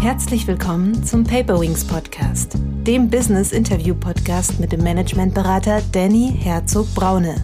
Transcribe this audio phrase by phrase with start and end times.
[0.00, 2.54] Herzlich willkommen zum Paperwings Podcast,
[2.86, 7.34] dem Business Interview Podcast mit dem Managementberater Danny Herzog Braune.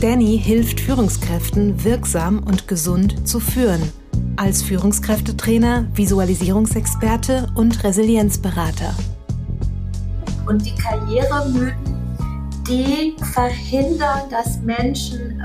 [0.00, 3.82] Danny hilft Führungskräften wirksam und gesund zu führen,
[4.36, 8.94] als Führungskräftetrainer, Visualisierungsexperte und Resilienzberater.
[10.48, 11.74] Und die Karrieremythen,
[12.66, 15.42] die verhindern, dass Menschen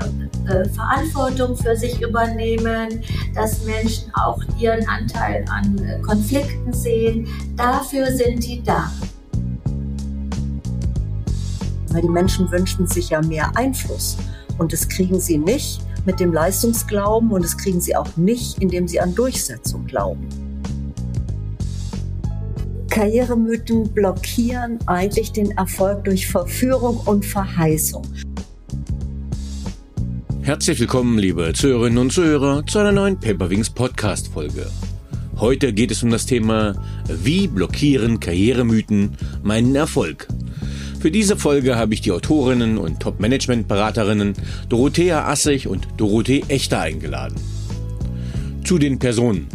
[0.48, 3.02] äh, Verantwortung für sich übernehmen,
[3.34, 7.26] dass Menschen auch ihren Anteil an äh, Konflikten sehen.
[7.56, 8.90] Dafür sind die da.
[11.90, 14.16] Weil die Menschen wünschen sich ja mehr Einfluss.
[14.58, 18.86] Und das kriegen sie nicht mit dem Leistungsglauben und das kriegen sie auch nicht, indem
[18.88, 20.28] sie an Durchsetzung glauben.
[22.88, 28.06] Karrieremythen blockieren eigentlich den Erfolg durch Verführung und Verheißung.
[30.46, 34.70] Herzlich willkommen, liebe Zuhörerinnen und Zuhörer, zu einer neuen Paperwings Podcast Folge.
[35.40, 36.74] Heute geht es um das Thema
[37.08, 40.28] Wie blockieren Karrieremythen meinen Erfolg?
[41.00, 44.34] Für diese Folge habe ich die Autorinnen und Top-Management-Beraterinnen
[44.68, 47.34] Dorothea Assig und Dorothee Echter eingeladen.
[48.62, 49.48] Zu den Personen.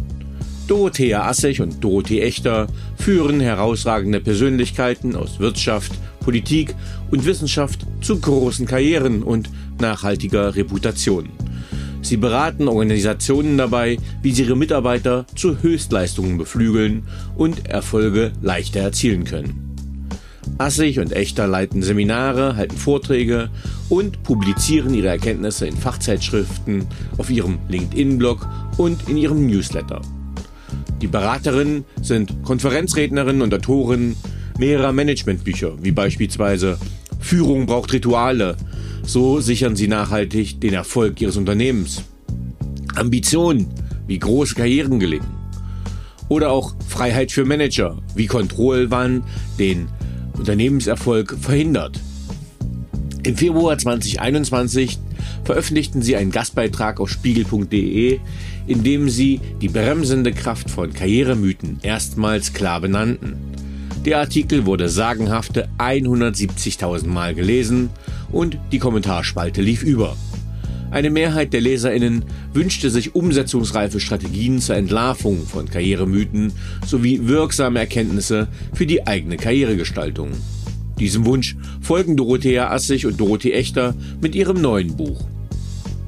[0.68, 6.76] Dorothea Assig und Dorothee Echter führen herausragende Persönlichkeiten aus Wirtschaft, Politik
[7.12, 9.50] und Wissenschaft zu großen Karrieren und
[9.82, 11.30] nachhaltiger Reputation.
[12.02, 17.04] Sie beraten Organisationen dabei, wie sie ihre Mitarbeiter zu Höchstleistungen beflügeln
[17.36, 19.76] und Erfolge leichter erzielen können.
[20.58, 23.50] Assig und Echter leiten Seminare, halten Vorträge
[23.90, 30.02] und publizieren ihre Erkenntnisse in Fachzeitschriften, auf ihrem LinkedIn-Blog und in ihrem Newsletter.
[31.02, 34.16] Die Beraterinnen sind Konferenzrednerinnen und Autoren
[34.60, 36.78] mehrerer Managementbücher, wie beispielsweise
[37.22, 38.58] Führung braucht Rituale,
[39.04, 42.04] so sichern sie nachhaltig den Erfolg ihres Unternehmens.
[42.96, 43.68] Ambition,
[44.08, 45.34] wie große Karrieren gelingen.
[46.28, 49.24] Oder auch Freiheit für Manager, wie Kontrollwahn
[49.58, 49.88] den
[50.38, 52.00] Unternehmenserfolg verhindert.
[53.24, 54.98] Im Februar 2021
[55.44, 58.20] veröffentlichten sie einen Gastbeitrag auf spiegel.de,
[58.68, 63.51] in dem sie die bremsende Kraft von Karrieremythen erstmals klar benannten.
[64.06, 67.92] Der Artikel wurde sagenhafte 170.000 Mal gelesen
[68.32, 70.18] und die Kommentarspalte lief über.
[70.90, 76.52] Eine Mehrheit der Leserinnen wünschte sich umsetzungsreife Strategien zur Entlarvung von Karrieremythen
[76.84, 80.32] sowie wirksame Erkenntnisse für die eigene Karrieregestaltung.
[80.98, 85.28] Diesem Wunsch folgen Dorothea Assig und Dorothee Echter mit ihrem neuen Buch.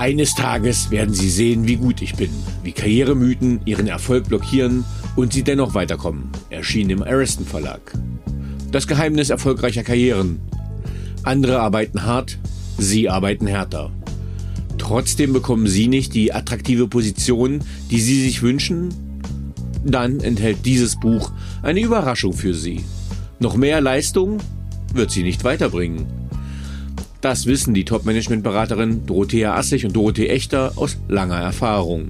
[0.03, 2.29] Eines Tages werden Sie sehen, wie gut ich bin,
[2.61, 4.83] wie Karrieremythen ihren Erfolg blockieren
[5.15, 7.79] und sie dennoch weiterkommen, erschien im Ariston Verlag.
[8.69, 10.41] Das Geheimnis erfolgreicher Karrieren
[11.23, 12.37] andere arbeiten hart,
[12.77, 13.93] sie arbeiten härter.
[14.77, 18.89] Trotzdem bekommen sie nicht die attraktive Position, die sie sich wünschen?
[19.85, 21.31] Dann enthält dieses Buch
[21.61, 22.83] eine Überraschung für sie.
[23.39, 24.39] Noch mehr Leistung
[24.93, 26.22] wird sie nicht weiterbringen.
[27.23, 32.09] Das wissen die Top-Management-Beraterinnen Dorothea Assig und Dorothee Echter aus langer Erfahrung.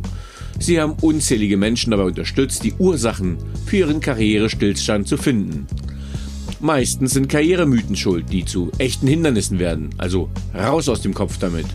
[0.57, 3.37] Sie haben unzählige Menschen dabei unterstützt, die Ursachen
[3.67, 5.67] für ihren Karrierestillstand zu finden.
[6.59, 9.91] Meistens sind Karrieremythen schuld, die zu echten Hindernissen werden.
[9.99, 11.67] Also raus aus dem Kopf damit.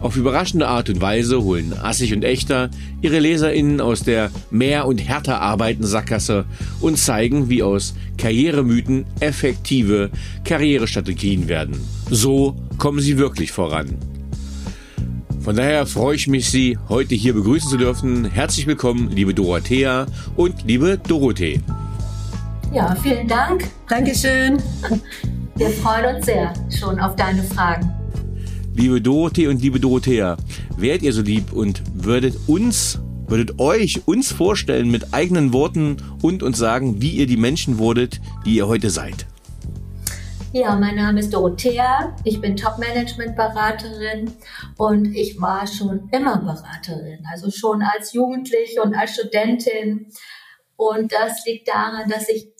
[0.00, 2.70] Auf überraschende Art und Weise holen Assig und Echter
[3.00, 6.44] ihre LeserInnen aus der mehr und härter arbeiten Sackgasse
[6.80, 10.10] und zeigen, wie aus Karrieremythen effektive
[10.44, 11.80] Karrierestrategien werden.
[12.10, 13.96] So kommen sie wirklich voran.
[15.40, 18.24] Von daher freue ich mich, Sie heute hier begrüßen zu dürfen.
[18.24, 21.60] Herzlich willkommen, liebe Dorothea und liebe Dorothee.
[22.72, 23.64] Ja, vielen Dank.
[23.88, 24.60] Dankeschön.
[25.54, 27.95] Wir freuen uns sehr schon auf deine Fragen.
[28.78, 30.36] Liebe Dorothee und liebe Dorothea,
[30.76, 36.42] wärt ihr so lieb und würdet uns, würdet euch uns vorstellen mit eigenen Worten und
[36.42, 39.24] uns sagen, wie ihr die Menschen wurdet, die ihr heute seid?
[40.52, 42.14] Ja, mein Name ist Dorothea.
[42.24, 44.30] Ich bin Top-Management-Beraterin
[44.76, 50.12] und ich war schon immer Beraterin, also schon als Jugendliche und als Studentin.
[50.76, 52.52] Und das liegt daran, dass ich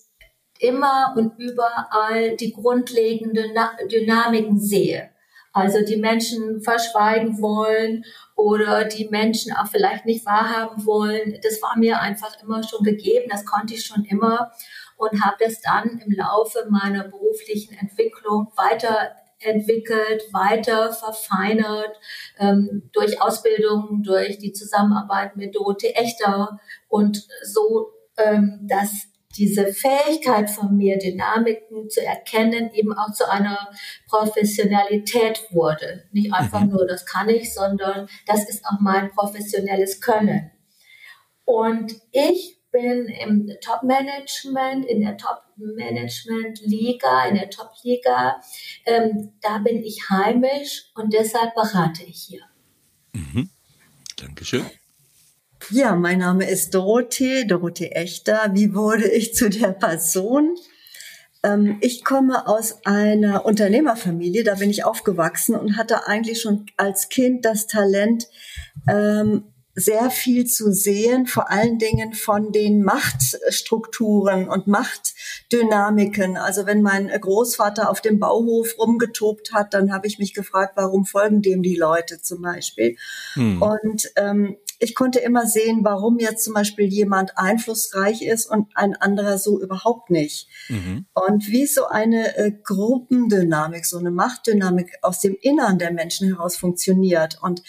[0.57, 3.51] immer und überall die grundlegenden
[3.91, 5.11] Dynamiken sehe.
[5.57, 8.05] Also die Menschen verschweigen wollen
[8.35, 11.39] oder die Menschen auch vielleicht nicht wahrhaben wollen.
[11.41, 14.51] Das war mir einfach immer schon gegeben, das konnte ich schon immer
[14.97, 21.99] und habe das dann im Laufe meiner beruflichen Entwicklung weiterentwickelt, weiter verfeinert
[22.37, 29.07] ähm, durch Ausbildung, durch die Zusammenarbeit mit Dorothee Echter und so, ähm, dass
[29.37, 33.69] diese Fähigkeit von mir, Dynamiken zu erkennen, eben auch zu einer
[34.07, 36.05] Professionalität wurde.
[36.11, 36.69] Nicht einfach mhm.
[36.69, 40.49] nur, das kann ich, sondern das ist auch mein professionelles Können.
[41.45, 48.41] Und ich bin im Top-Management, in der Top-Management-Liga, in der Top-Liga.
[48.85, 52.41] Ähm, da bin ich heimisch und deshalb berate ich hier.
[53.13, 53.49] Mhm.
[54.17, 54.65] Dankeschön.
[55.69, 58.51] Ja, mein Name ist Dorothee, Dorothee Echter.
[58.53, 60.55] Wie wurde ich zu der Person?
[61.43, 67.09] Ähm, ich komme aus einer Unternehmerfamilie, da bin ich aufgewachsen und hatte eigentlich schon als
[67.09, 68.27] Kind das Talent,
[68.87, 69.43] ähm,
[69.75, 76.35] sehr viel zu sehen, vor allen Dingen von den Machtstrukturen und Machtdynamiken.
[76.35, 81.05] Also wenn mein Großvater auf dem Bauhof rumgetobt hat, dann habe ich mich gefragt, warum
[81.05, 82.95] folgen dem die Leute zum Beispiel.
[83.33, 83.61] Hm.
[83.61, 88.95] Und ähm, ich konnte immer sehen, warum jetzt zum Beispiel jemand einflussreich ist und ein
[88.95, 90.47] anderer so überhaupt nicht.
[90.69, 91.05] Mhm.
[91.13, 96.57] Und wie so eine äh, Gruppendynamik, so eine Machtdynamik aus dem Innern der Menschen heraus
[96.57, 97.39] funktioniert.
[97.41, 97.63] Und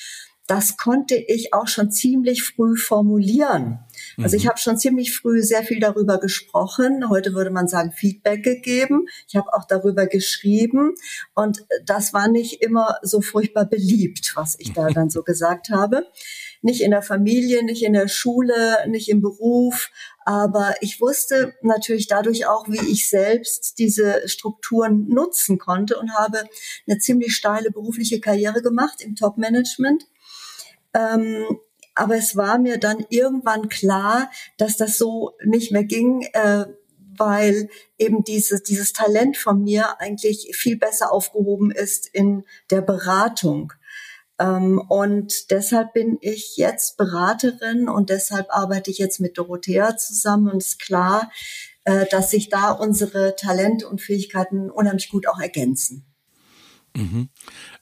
[0.48, 3.80] das konnte ich auch schon ziemlich früh formulieren.
[4.16, 4.48] Also ich mhm.
[4.48, 7.10] habe schon ziemlich früh sehr viel darüber gesprochen.
[7.10, 9.06] Heute würde man sagen Feedback gegeben.
[9.28, 10.94] Ich habe auch darüber geschrieben
[11.34, 16.06] und das war nicht immer so furchtbar beliebt, was ich da dann so gesagt habe.
[16.62, 19.90] Nicht in der Familie, nicht in der Schule, nicht im Beruf,
[20.24, 26.42] aber ich wusste natürlich dadurch auch, wie ich selbst diese Strukturen nutzen konnte und habe
[26.86, 30.04] eine ziemlich steile berufliche Karriere gemacht im Top-Management
[30.94, 31.60] ähm,
[31.94, 36.66] aber es war mir dann irgendwann klar, dass das so nicht mehr ging, äh,
[37.16, 37.68] weil
[37.98, 43.72] eben dieses, dieses Talent von mir eigentlich viel besser aufgehoben ist in der Beratung.
[44.38, 50.50] Ähm, und deshalb bin ich jetzt Beraterin und deshalb arbeite ich jetzt mit Dorothea zusammen
[50.50, 51.30] und ist klar,
[51.84, 56.06] äh, dass sich da unsere Talente und Fähigkeiten unheimlich gut auch ergänzen.
[56.94, 57.28] Mhm.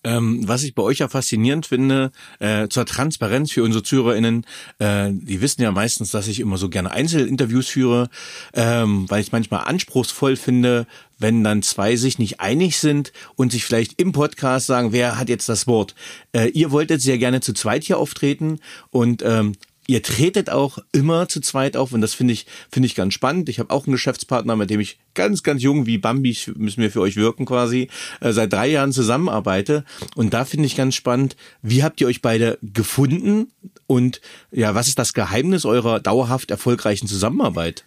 [0.07, 4.47] Ähm, was ich bei euch ja faszinierend finde, äh, zur Transparenz für unsere ZuhörerInnen,
[4.79, 8.09] äh, die wissen ja meistens, dass ich immer so gerne Einzelinterviews führe,
[8.55, 10.87] ähm, weil ich manchmal anspruchsvoll finde,
[11.19, 15.29] wenn dann zwei sich nicht einig sind und sich vielleicht im Podcast sagen, wer hat
[15.29, 15.97] jetzt das Wort.
[16.31, 18.61] Äh, ihr wolltet sehr gerne zu zweit hier auftreten
[18.91, 19.57] und ähm,
[19.87, 23.49] ihr tretet auch immer zu zweit auf und das finde ich finde ich ganz spannend.
[23.49, 26.91] Ich habe auch einen Geschäftspartner, mit dem ich ganz ganz jung wie Bambi müssen wir
[26.91, 27.89] für euch wirken quasi
[28.21, 29.85] äh, seit drei Jahren zusammenarbeite
[30.15, 31.37] und da finde ich ganz spannend.
[31.63, 33.53] Wie habt ihr euch beide gefunden
[33.87, 37.85] und ja was ist das Geheimnis eurer dauerhaft erfolgreichen Zusammenarbeit?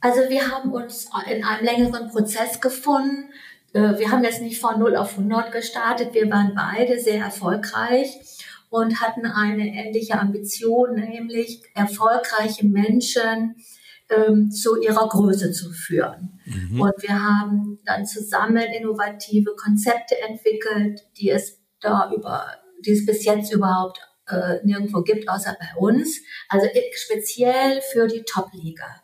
[0.00, 3.30] Also wir haben uns in einem längeren Prozess gefunden.
[3.72, 6.14] Äh, wir haben jetzt nicht von 0 auf 100 gestartet.
[6.14, 8.08] Wir waren beide sehr erfolgreich
[8.70, 13.56] und hatten eine ähnliche Ambition, nämlich erfolgreiche Menschen
[14.08, 16.40] ähm, zu ihrer Größe zu führen.
[16.44, 16.80] Mhm.
[16.80, 22.46] Und wir haben dann zusammen innovative Konzepte entwickelt, die es da über,
[22.84, 26.20] die es bis jetzt überhaupt äh, nirgendwo gibt, außer bei uns.
[26.48, 29.02] Also speziell für die Top-Liga.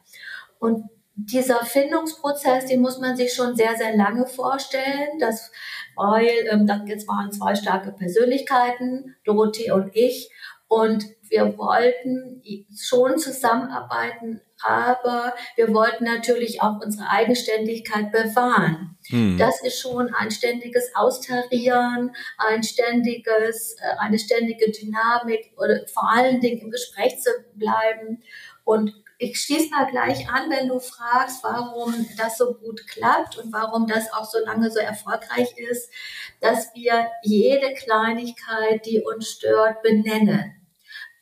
[0.58, 0.84] Und
[1.14, 5.18] dieser Findungsprozess, den muss man sich schon sehr, sehr lange vorstellen.
[5.20, 5.50] Das
[5.96, 10.30] weil ähm, dann jetzt waren zwei starke Persönlichkeiten, Dorothee und ich,
[10.72, 12.42] und wir wollten
[12.74, 18.96] schon zusammenarbeiten, aber wir wollten natürlich auch unsere Eigenständigkeit bewahren.
[19.08, 19.36] Hm.
[19.36, 26.40] Das ist schon ein ständiges Austarieren, ein ständiges, äh, eine ständige Dynamik oder vor allen
[26.40, 28.22] Dingen im Gespräch zu bleiben
[28.64, 33.52] und ich schließe mal gleich an, wenn du fragst, warum das so gut klappt und
[33.52, 35.92] warum das auch so lange so erfolgreich ist,
[36.40, 40.56] dass wir jede Kleinigkeit, die uns stört, benennen.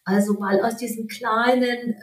[0.05, 1.95] Also mal aus diesen kleinen,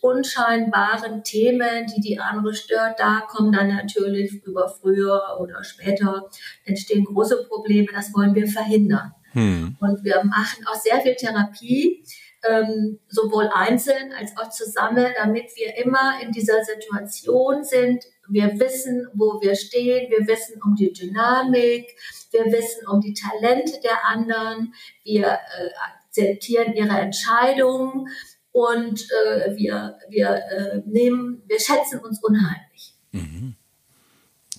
[0.00, 6.30] unscheinbaren Themen, die die andere stört, da kommen dann natürlich über früher oder später
[6.64, 7.88] entstehen große Probleme.
[7.92, 9.12] Das wollen wir verhindern.
[9.32, 9.76] Hm.
[9.78, 12.02] Und wir machen auch sehr viel Therapie
[12.48, 18.04] ähm, sowohl einzeln als auch zusammen, damit wir immer in dieser Situation sind.
[18.28, 21.96] Wir wissen, wo wir stehen, wir wissen um die Dynamik,
[22.30, 25.70] wir wissen um die Talente der anderen, wir äh,
[26.04, 28.08] akzeptieren ihre Entscheidungen
[28.52, 32.94] und äh, wir, wir äh, nehmen, wir schätzen uns unheimlich.
[33.12, 33.56] Mhm.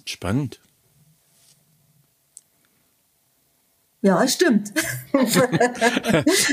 [0.05, 0.59] Spannend.
[4.01, 4.72] Ja, stimmt.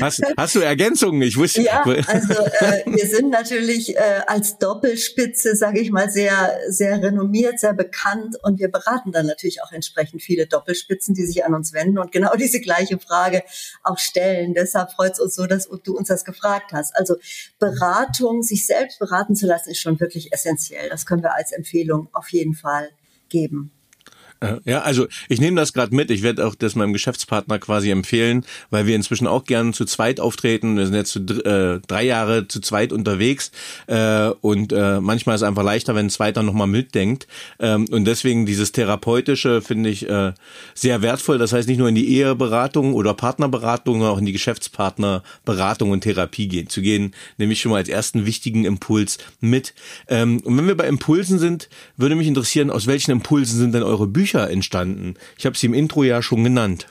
[0.01, 1.21] hast, hast, du Ergänzungen?
[1.21, 1.61] Ich wusste.
[1.61, 7.57] Ja, also äh, wir sind natürlich äh, als Doppelspitze, sage ich mal, sehr, sehr renommiert,
[7.57, 11.71] sehr bekannt und wir beraten dann natürlich auch entsprechend viele Doppelspitzen, die sich an uns
[11.71, 13.43] wenden und genau diese gleiche Frage
[13.81, 14.53] auch stellen.
[14.53, 16.97] Deshalb freut es uns so, dass du uns das gefragt hast.
[16.97, 17.15] Also
[17.59, 20.89] Beratung, sich selbst beraten zu lassen, ist schon wirklich essentiell.
[20.89, 22.89] Das können wir als Empfehlung auf jeden Fall
[23.29, 23.71] geben.
[24.39, 26.11] Äh, ja, also ich nehme das gerade mit.
[26.11, 30.19] Ich werde auch das meinem Geschäftspartner quasi empfehlen, weil wir inzwischen auch gern zu zweit
[30.19, 30.77] auftreten.
[30.77, 33.51] Wir sind jetzt zu, äh, drei Jahre zu zweit unterwegs
[33.87, 37.27] äh, und äh, manchmal ist es einfach leichter, wenn ein Zweiter nochmal mitdenkt.
[37.59, 40.33] Ähm, und deswegen dieses Therapeutische finde ich äh,
[40.73, 41.37] sehr wertvoll.
[41.37, 46.01] Das heißt nicht nur in die Eheberatung oder Partnerberatung, sondern auch in die Geschäftspartnerberatung und
[46.01, 49.73] Therapie gehen, zu gehen, nämlich schon mal als ersten wichtigen Impuls mit.
[50.07, 53.83] Ähm, und wenn wir bei Impulsen sind, würde mich interessieren, aus welchen Impulsen sind denn
[53.83, 55.15] eure Bücher entstanden?
[55.37, 56.87] Ich habe sie im Intro ja schon genannt.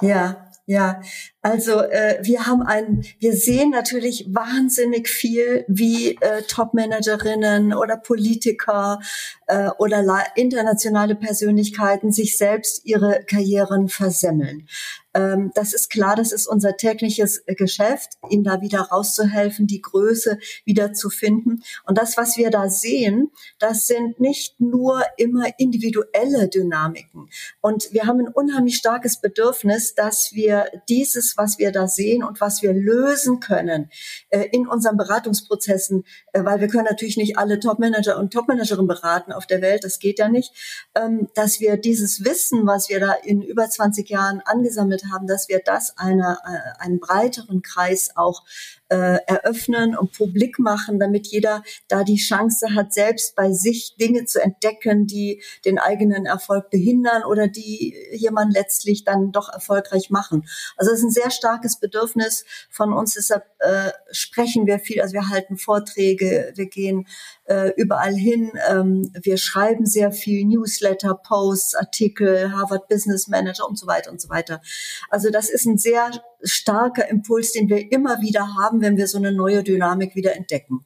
[0.00, 1.02] Ja, ja,
[1.42, 9.00] also äh, wir haben ein, wir sehen natürlich wahnsinnig viel, wie äh, Top-Managerinnen oder Politiker
[9.48, 10.04] äh, oder
[10.36, 14.68] internationale Persönlichkeiten sich selbst ihre Karrieren versemmeln.
[15.14, 19.82] Ähm, das ist klar, das ist unser tägliches äh, Geschäft, ihnen da wieder rauszuhelfen, die
[19.82, 21.62] Größe wieder zu finden.
[21.84, 27.28] Und das, was wir da sehen, das sind nicht nur immer individuelle Dynamiken.
[27.60, 32.40] Und wir haben ein unheimlich starkes Bedürfnis, dass wir dieses, was wir da sehen und
[32.40, 33.90] was wir lösen können
[34.30, 39.32] äh, in unseren Beratungsprozessen, äh, weil wir können natürlich nicht alle Topmanager und Topmanagerinnen beraten
[39.32, 40.52] auf der Welt, das geht ja nicht,
[40.94, 45.48] ähm, dass wir dieses Wissen, was wir da in über 20 Jahren angesammelt haben, dass
[45.48, 48.44] wir das eine, äh, einen breiteren Kreis auch
[48.92, 54.26] äh, eröffnen und publik machen, damit jeder da die Chance hat, selbst bei sich Dinge
[54.26, 60.46] zu entdecken, die den eigenen Erfolg behindern oder die jemand letztlich dann doch erfolgreich machen.
[60.76, 65.14] Also es ist ein sehr starkes Bedürfnis von uns, deshalb äh, sprechen wir viel, also
[65.14, 67.06] wir halten Vorträge, wir gehen
[67.44, 73.78] äh, überall hin, ähm, wir schreiben sehr viel Newsletter, Posts, Artikel, Harvard Business Manager und
[73.78, 74.60] so weiter und so weiter.
[75.08, 76.10] Also das ist ein sehr
[76.44, 80.84] starker Impuls, den wir immer wieder haben, wenn wir so eine neue Dynamik wieder entdecken.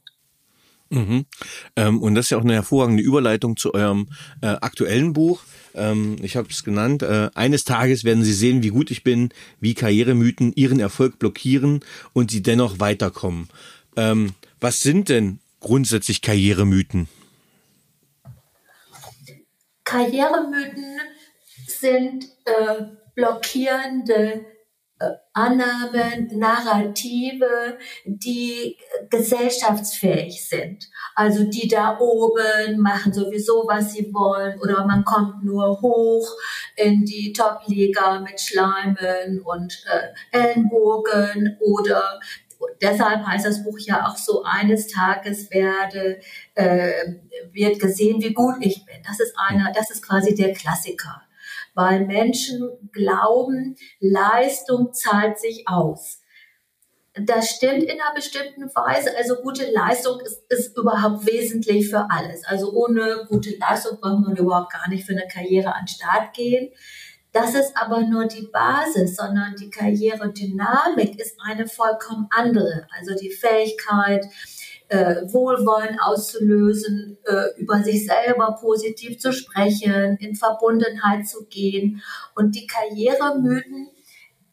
[0.91, 1.27] Mhm.
[1.75, 4.09] Ähm, und das ist ja auch eine hervorragende Überleitung zu eurem
[4.41, 5.43] äh, aktuellen Buch.
[5.75, 7.03] Ähm, ich habe es genannt.
[7.03, 11.81] Äh, eines Tages werden Sie sehen, wie gut ich bin, wie Karrieremythen Ihren Erfolg blockieren
[12.13, 13.49] und Sie dennoch weiterkommen.
[13.97, 17.09] Ähm, was sind denn grundsätzlich Karrieremythen?
[19.85, 20.99] Karrieremythen
[21.67, 22.85] sind äh,
[23.15, 24.45] blockierende
[25.35, 27.77] Annahmen, Narrative,
[28.07, 28.77] die
[29.11, 30.89] gesellschaftsfähig sind.
[31.15, 36.27] Also die da oben machen sowieso, was sie wollen oder man kommt nur hoch
[36.77, 42.21] in die Top-Liga mit Schleimen und äh, Ellenbogen oder
[42.81, 46.21] deshalb heißt das Buch ja auch so, eines Tages werde,
[46.55, 47.17] äh,
[47.53, 48.97] wird gesehen, wie gut ich bin.
[49.07, 51.26] Das ist einer, das ist quasi der Klassiker
[51.77, 56.23] weil Menschen glauben, Leistung zahlt sich aus.
[57.15, 59.17] Das stimmt in einer bestimmten Weise.
[59.17, 62.45] Also gute Leistung ist, ist überhaupt wesentlich für alles.
[62.45, 66.35] Also ohne gute Leistung braucht man überhaupt gar nicht für eine Karriere an den Start
[66.35, 66.73] gehen.
[67.33, 72.87] Das ist aber nur die Basis, sondern die Karrieredynamik ist eine vollkommen andere.
[72.97, 74.25] Also die Fähigkeit,
[74.89, 82.03] äh, Wohlwollen auszulösen, äh, über sich selber positiv zu sprechen, in Verbundenheit zu gehen.
[82.35, 83.89] Und die Karrieremythen,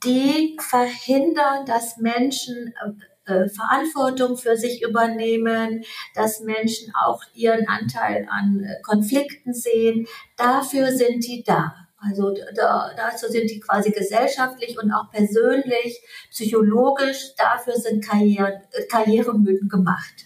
[0.03, 2.91] die verhindern, dass Menschen äh,
[3.25, 10.07] äh, Verantwortung für sich übernehmen, dass Menschen auch ihren Anteil an äh, Konflikten sehen.
[10.35, 11.82] Dafür sind die da.
[12.05, 19.69] Also da, dazu sind die quasi gesellschaftlich und auch persönlich, psychologisch, dafür sind Karriere, Karrieremythen
[19.69, 20.25] gemacht.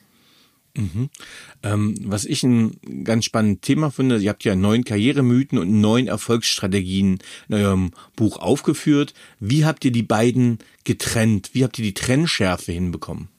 [0.78, 1.10] Mhm.
[1.64, 6.08] Ähm, was ich ein ganz spannendes Thema finde, ihr habt ja neun Karrieremythen und neun
[6.08, 7.20] Erfolgsstrategien
[7.50, 9.14] in eurem Buch aufgeführt.
[9.40, 11.50] Wie habt ihr die beiden getrennt?
[11.54, 13.30] Wie habt ihr die Trennschärfe hinbekommen?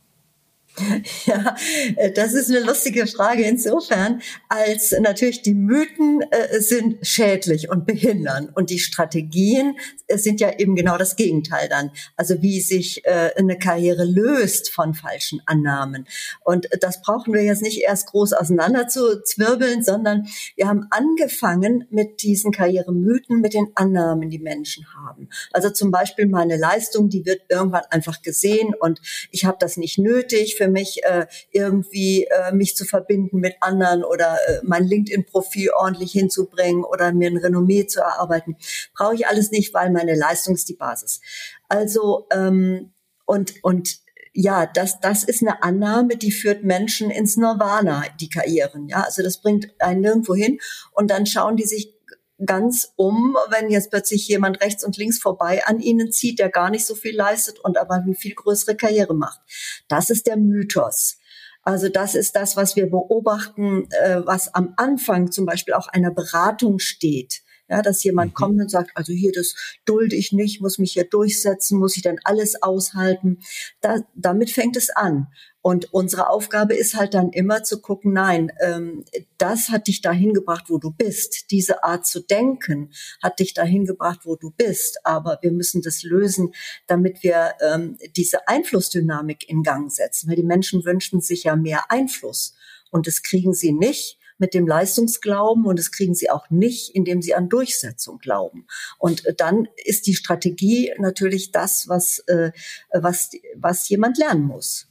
[1.26, 1.56] Ja,
[1.96, 7.86] äh, das ist eine lustige Frage insofern, als natürlich die Mythen äh, sind schädlich und
[7.86, 11.90] behindern und die Strategien äh, sind ja eben genau das Gegenteil dann.
[12.16, 16.06] Also wie sich äh, eine Karriere löst von falschen Annahmen.
[16.44, 21.86] Und das brauchen wir jetzt nicht erst groß auseinander zu zwirbeln, sondern wir haben angefangen
[21.90, 25.28] mit diesen Karrieremythen, mit den Annahmen, die Menschen haben.
[25.52, 29.98] Also zum Beispiel meine Leistung, die wird irgendwann einfach gesehen und ich habe das nicht
[29.98, 35.70] nötig für mich, äh, irgendwie äh, mich zu verbinden mit anderen oder äh, mein LinkedIn-Profil
[35.70, 38.56] ordentlich hinzubringen oder mir ein Renommee zu erarbeiten.
[38.94, 41.20] Brauche ich alles nicht, weil meine Leistung ist die Basis.
[41.68, 42.92] Also ähm,
[43.26, 44.00] und und
[44.40, 48.86] ja, das, das ist eine Annahme, die führt Menschen ins Nirvana, die Karrieren.
[48.86, 50.60] Ja, also das bringt einen nirgendwo hin.
[50.92, 51.97] Und dann schauen die sich
[52.44, 56.70] ganz um, wenn jetzt plötzlich jemand rechts und links vorbei an ihnen zieht, der gar
[56.70, 59.40] nicht so viel leistet und aber eine viel größere Karriere macht.
[59.88, 61.18] Das ist der Mythos.
[61.62, 66.10] Also das ist das, was wir beobachten, äh, was am Anfang zum Beispiel auch einer
[66.10, 67.42] Beratung steht.
[67.68, 68.34] Ja, dass jemand mhm.
[68.34, 72.02] kommt und sagt, also hier, das dulde ich nicht, muss mich hier durchsetzen, muss ich
[72.02, 73.38] dann alles aushalten.
[73.80, 75.28] Da, damit fängt es an.
[75.60, 79.04] Und unsere Aufgabe ist halt dann immer zu gucken, nein, ähm,
[79.36, 81.50] das hat dich dahin gebracht, wo du bist.
[81.50, 82.90] Diese Art zu denken
[83.22, 85.04] hat dich dahin gebracht, wo du bist.
[85.04, 86.54] Aber wir müssen das lösen,
[86.86, 90.30] damit wir ähm, diese Einflussdynamik in Gang setzen.
[90.30, 92.54] Weil die Menschen wünschen sich ja mehr Einfluss.
[92.90, 97.22] Und das kriegen sie nicht mit dem Leistungsglauben und das kriegen sie auch nicht, indem
[97.22, 98.66] sie an Durchsetzung glauben.
[98.98, 102.52] Und äh, dann ist die Strategie natürlich das, was, äh,
[102.92, 104.86] was, was jemand lernen muss.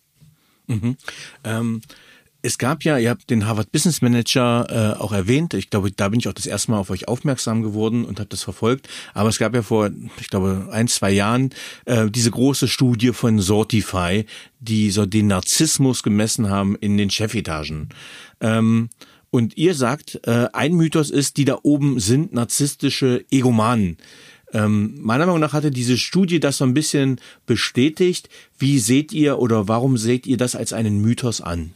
[0.67, 0.97] Mhm.
[1.43, 1.81] Ähm,
[2.43, 5.53] es gab ja, ihr habt den Harvard Business Manager äh, auch erwähnt.
[5.53, 8.29] Ich glaube, da bin ich auch das erste Mal auf euch aufmerksam geworden und habe
[8.29, 8.87] das verfolgt.
[9.13, 9.89] Aber es gab ja vor,
[10.21, 11.49] ich glaube, ein, zwei Jahren
[11.85, 14.25] äh, diese große Studie von Sortify,
[14.59, 17.89] die so den Narzissmus gemessen haben in den Chefetagen.
[18.39, 18.89] Ähm,
[19.29, 23.97] und ihr sagt, äh, ein Mythos ist, die da oben sind narzisstische Egomanen.
[24.53, 28.29] Ähm, meiner Meinung nach hatte diese Studie das so ein bisschen bestätigt.
[28.57, 31.73] Wie seht ihr oder warum seht ihr das als einen Mythos an?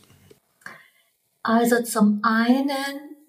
[1.43, 2.69] Also zum einen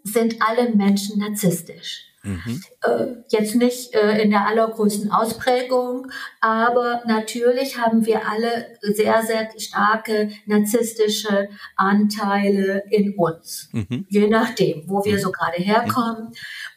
[0.05, 2.12] sind alle Menschen narzisstisch.
[2.25, 2.63] Mhm.
[2.83, 6.07] Äh, jetzt nicht äh, in der allergrößten Ausprägung,
[6.41, 14.07] aber natürlich haben wir alle sehr, sehr starke narzisstische Anteile in uns, mhm.
[14.09, 15.19] je nachdem, wo wir mhm.
[15.19, 16.33] so gerade herkommen.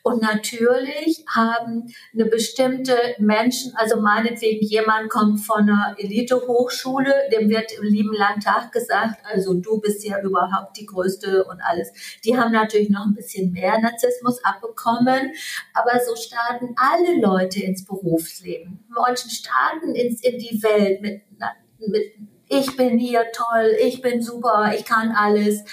[0.05, 7.71] Und natürlich haben eine bestimmte Menschen, also meinetwegen jemand kommt von einer Elite-Hochschule, dem wird
[7.71, 11.91] im lieben Landtag gesagt, also du bist ja überhaupt die Größte und alles.
[12.24, 15.31] Die haben natürlich noch ein bisschen mehr Narzissmus abbekommen,
[15.74, 18.85] aber so starten alle Leute ins Berufsleben.
[18.89, 21.24] Menschen starten ins, in die Welt mit,
[21.79, 22.13] mit
[22.47, 25.63] ich bin hier toll, ich bin super, ich kann alles.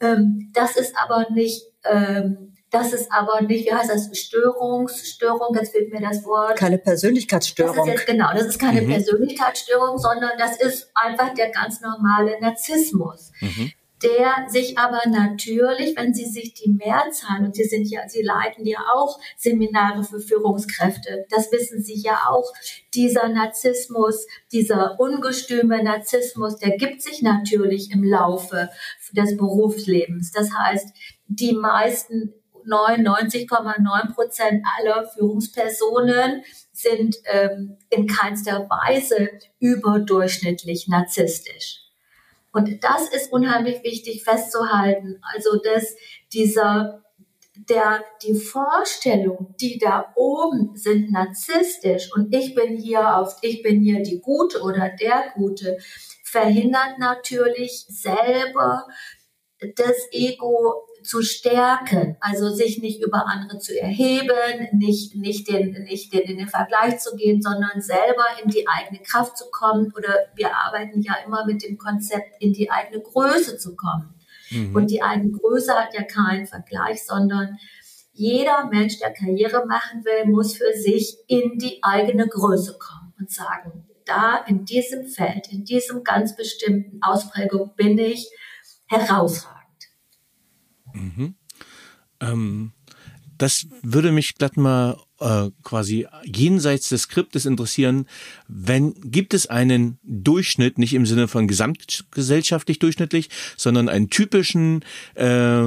[0.00, 5.72] Ähm, das ist aber nicht ähm, das ist aber nicht, wie heißt das, Störungsstörung, jetzt
[5.72, 6.56] fehlt mir das Wort.
[6.56, 7.76] Keine Persönlichkeitsstörung.
[7.76, 8.88] Das ist jetzt, genau, das ist keine mhm.
[8.88, 13.30] Persönlichkeitsstörung, sondern das ist einfach der ganz normale Narzissmus.
[13.40, 13.72] Mhm.
[14.02, 18.66] Der sich aber natürlich, wenn Sie sich die Mehrzahl, und Sie sind ja, Sie leiten
[18.66, 22.52] ja auch Seminare für Führungskräfte, das wissen Sie ja auch,
[22.94, 28.70] dieser Narzissmus, dieser ungestüme Narzissmus, der gibt sich natürlich im Laufe
[29.12, 30.32] des Berufslebens.
[30.32, 30.88] Das heißt,
[31.28, 32.32] die meisten
[32.66, 39.28] 99,9 Prozent aller Führungspersonen sind ähm, in keinster Weise
[39.60, 41.82] überdurchschnittlich narzisstisch.
[42.52, 45.20] Und das ist unheimlich wichtig festzuhalten.
[45.34, 45.94] Also, dass
[46.32, 47.02] dieser,
[47.68, 53.80] der, die Vorstellung, die da oben sind narzisstisch und ich bin hier auf, ich bin
[53.80, 55.78] hier die Gute oder der Gute,
[56.24, 58.86] verhindert natürlich selber
[59.76, 66.12] das Ego zu stärken, also sich nicht über andere zu erheben, nicht, nicht, den, nicht
[66.12, 69.92] den, in den Vergleich zu gehen, sondern selber in die eigene Kraft zu kommen.
[69.96, 74.14] Oder wir arbeiten ja immer mit dem Konzept, in die eigene Größe zu kommen.
[74.50, 74.74] Mhm.
[74.74, 77.58] Und die eigene Größe hat ja keinen Vergleich, sondern
[78.12, 83.30] jeder Mensch, der Karriere machen will, muss für sich in die eigene Größe kommen und
[83.30, 88.30] sagen, da in diesem Feld, in diesem ganz bestimmten Ausprägung bin ich
[88.86, 89.61] herausragend.
[90.94, 91.34] Mhm.
[92.20, 92.72] Ähm,
[93.38, 98.06] das würde mich glatt mal äh, quasi jenseits des Skriptes interessieren.
[98.46, 105.64] Wenn gibt es einen Durchschnitt, nicht im Sinne von gesamtgesellschaftlich durchschnittlich, sondern einen typischen äh,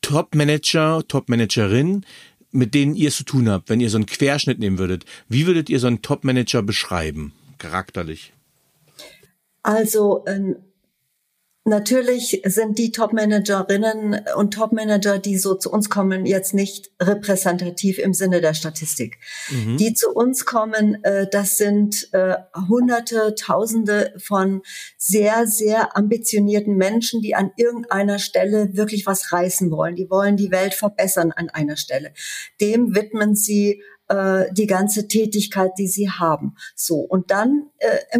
[0.00, 2.04] Top-Manager, Top-Managerin,
[2.50, 5.04] mit denen ihr zu tun habt, wenn ihr so einen Querschnitt nehmen würdet?
[5.28, 8.32] Wie würdet ihr so einen Top-Manager beschreiben, charakterlich?
[9.62, 10.56] Also ein
[11.64, 18.14] Natürlich sind die Top-Managerinnen und Top-Manager, die so zu uns kommen, jetzt nicht repräsentativ im
[18.14, 19.18] Sinne der Statistik.
[19.48, 19.76] Mhm.
[19.76, 22.34] Die zu uns kommen, äh, das sind äh,
[22.68, 24.62] Hunderte, Tausende von
[24.98, 29.94] sehr, sehr ambitionierten Menschen, die an irgendeiner Stelle wirklich was reißen wollen.
[29.94, 32.12] Die wollen die Welt verbessern an einer Stelle.
[32.60, 36.56] Dem widmen sie äh, die ganze Tätigkeit, die sie haben.
[36.74, 38.18] So und dann äh,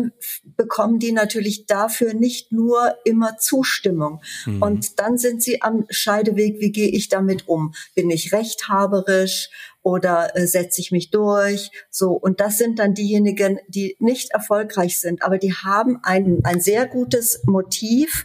[0.57, 4.21] bekommen die natürlich dafür nicht nur immer Zustimmung.
[4.47, 4.63] Mhm.
[4.63, 6.61] Und dann sind sie am Scheideweg.
[6.61, 7.75] Wie gehe ich damit um?
[7.95, 9.51] Bin ich rechthaberisch?
[9.83, 11.71] Oder äh, setze ich mich durch?
[11.91, 16.61] So und das sind dann diejenigen, die nicht erfolgreich sind, aber die haben ein ein
[16.61, 18.25] sehr gutes Motiv,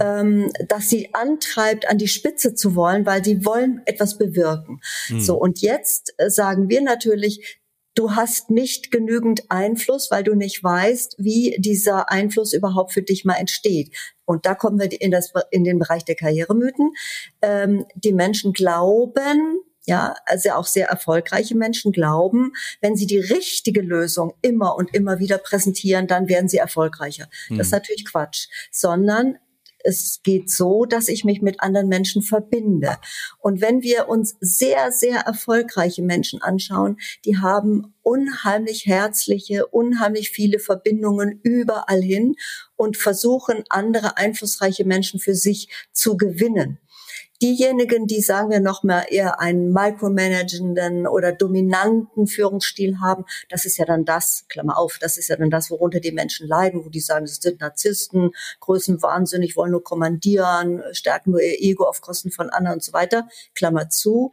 [0.00, 4.80] ähm, das sie antreibt, an die Spitze zu wollen, weil sie wollen etwas bewirken.
[5.08, 5.20] Mhm.
[5.20, 7.60] So und jetzt äh, sagen wir natürlich,
[7.98, 13.24] du hast nicht genügend Einfluss, weil du nicht weißt, wie dieser Einfluss überhaupt für dich
[13.24, 13.92] mal entsteht.
[14.24, 16.92] Und da kommen wir in, das, in den Bereich der Karrieremythen.
[17.42, 23.80] Ähm, die Menschen glauben, ja, also auch sehr erfolgreiche Menschen glauben, wenn sie die richtige
[23.80, 27.26] Lösung immer und immer wieder präsentieren, dann werden sie erfolgreicher.
[27.46, 27.56] Hm.
[27.56, 27.78] Das ist hm.
[27.78, 29.38] natürlich Quatsch, sondern
[29.82, 32.98] es geht so, dass ich mich mit anderen Menschen verbinde.
[33.38, 40.58] Und wenn wir uns sehr, sehr erfolgreiche Menschen anschauen, die haben unheimlich herzliche, unheimlich viele
[40.58, 42.34] Verbindungen überall hin
[42.76, 46.78] und versuchen, andere einflussreiche Menschen für sich zu gewinnen.
[47.40, 53.78] Diejenigen, die, sagen wir noch mal, eher einen micromanagenden oder dominanten Führungsstil haben, das ist
[53.78, 56.88] ja dann das, Klammer auf, das ist ja dann das, worunter die Menschen leiden, wo
[56.88, 62.30] die sagen, sie sind Narzissten, größenwahnsinnig, wollen nur kommandieren, stärken nur ihr Ego auf Kosten
[62.32, 64.32] von anderen und so weiter, Klammer zu.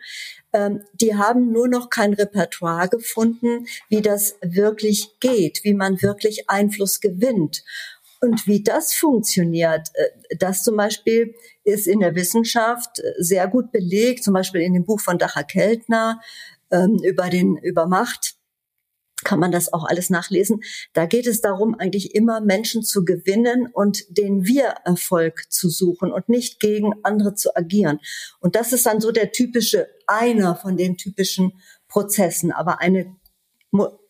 [0.52, 6.50] Ähm, die haben nur noch kein Repertoire gefunden, wie das wirklich geht, wie man wirklich
[6.50, 7.64] Einfluss gewinnt.
[8.26, 14.24] Und wie das funktioniert, äh, das zum Beispiel ist in der Wissenschaft sehr gut belegt,
[14.24, 16.20] zum Beispiel in dem Buch von Dacher Keltner
[16.72, 18.36] ähm, über den über Macht
[19.24, 20.62] kann man das auch alles nachlesen.
[20.94, 26.30] Da geht es darum, eigentlich immer Menschen zu gewinnen und den Wir-Erfolg zu suchen und
[26.30, 28.00] nicht gegen andere zu agieren.
[28.40, 31.54] Und das ist dann so der typische, einer von den typischen
[31.88, 32.52] Prozessen.
[32.52, 33.16] Aber eine,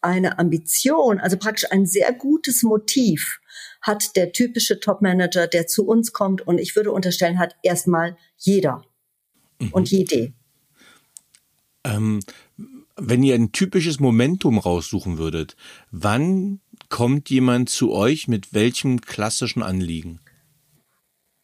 [0.02, 3.40] eine Ambition, also praktisch ein sehr gutes Motiv,
[3.86, 8.84] hat der typische Topmanager, der zu uns kommt und ich würde unterstellen, hat erstmal jeder
[9.60, 9.70] mhm.
[9.72, 10.34] und jede.
[11.84, 12.20] Ähm,
[12.98, 15.56] wenn ihr ein typisches Momentum raussuchen würdet,
[15.92, 20.20] wann kommt jemand zu euch mit welchem klassischen Anliegen?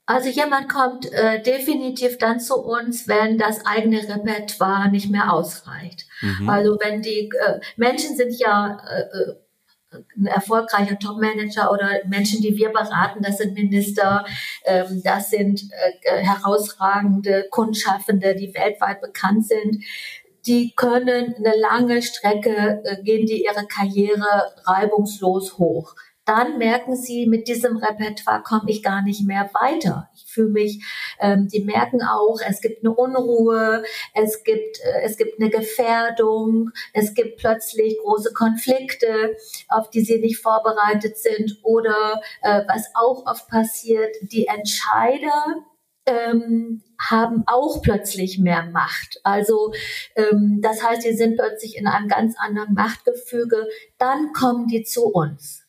[0.08, 6.08] Also jemand kommt äh, definitiv dann zu uns, wenn das eigene Repertoire nicht mehr ausreicht.
[6.22, 6.50] Mhm.
[6.50, 9.36] Also wenn die äh, Menschen sind ja äh, äh
[10.18, 14.26] ein erfolgreicher Topmanager oder Menschen, die wir beraten, das sind Minister,
[14.66, 15.64] ähm, das sind
[16.04, 19.84] äh, herausragende Kundschaffende, die weltweit bekannt sind.
[20.46, 27.26] Die können eine lange Strecke, äh, gehen die ihre Karriere reibungslos hoch dann merken sie,
[27.26, 30.10] mit diesem Repertoire komme ich gar nicht mehr weiter.
[30.32, 30.84] Fühle mich,
[31.20, 36.72] ähm, die merken auch, es gibt eine Unruhe, es gibt, äh, es gibt eine Gefährdung,
[36.94, 39.36] es gibt plötzlich große Konflikte,
[39.70, 45.66] auf die sie nicht vorbereitet sind oder äh, was auch oft passiert, die Entscheider
[46.06, 49.20] ähm, haben auch plötzlich mehr Macht.
[49.24, 49.74] Also
[50.16, 53.68] ähm, das heißt, die sind plötzlich in einem ganz anderen Machtgefüge.
[53.98, 55.61] Dann kommen die zu uns.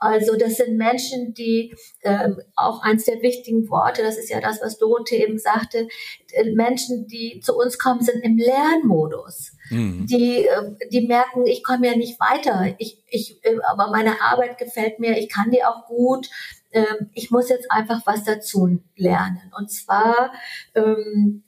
[0.00, 4.60] Also das sind Menschen, die ähm, auch eins der wichtigen Worte, das ist ja das,
[4.62, 5.88] was Dorothee eben sagte,
[6.32, 9.52] äh, Menschen, die zu uns kommen, sind im Lernmodus.
[9.68, 10.06] Mhm.
[10.06, 14.56] Die, äh, die merken, ich komme ja nicht weiter, ich, ich, äh, aber meine Arbeit
[14.56, 16.30] gefällt mir, ich kann die auch gut.
[16.72, 19.52] Ähm, ich muss jetzt einfach was dazu lernen.
[19.58, 20.32] Und zwar
[20.74, 21.42] ähm,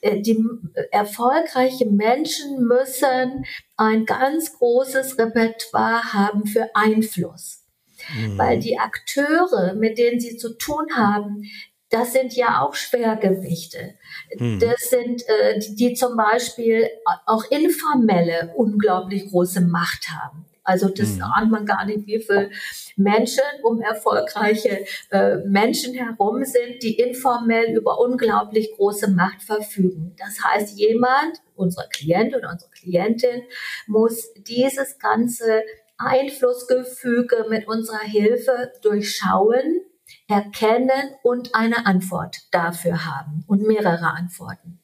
[0.00, 0.44] äh, die
[0.90, 3.44] erfolgreichen Menschen müssen
[3.76, 7.63] ein ganz großes Repertoire haben für Einfluss.
[8.12, 8.38] Mhm.
[8.38, 11.44] Weil die Akteure, mit denen sie zu tun haben,
[11.90, 13.94] das sind ja auch Schwergewichte.
[14.36, 14.58] Mhm.
[14.58, 16.88] Das sind äh, die, die zum Beispiel
[17.26, 20.44] auch informelle unglaublich große Macht haben.
[20.64, 21.22] Also das mhm.
[21.22, 22.50] ahnt man gar nicht, wie viele
[22.96, 30.16] Menschen um erfolgreiche äh, Menschen herum sind, die informell über unglaublich große Macht verfügen.
[30.18, 33.42] Das heißt, jemand, unser Klient oder unsere Klientin,
[33.86, 35.62] muss dieses ganze
[35.98, 39.80] Einflussgefüge mit unserer Hilfe durchschauen,
[40.28, 44.78] erkennen und eine Antwort dafür haben und mehrere Antworten.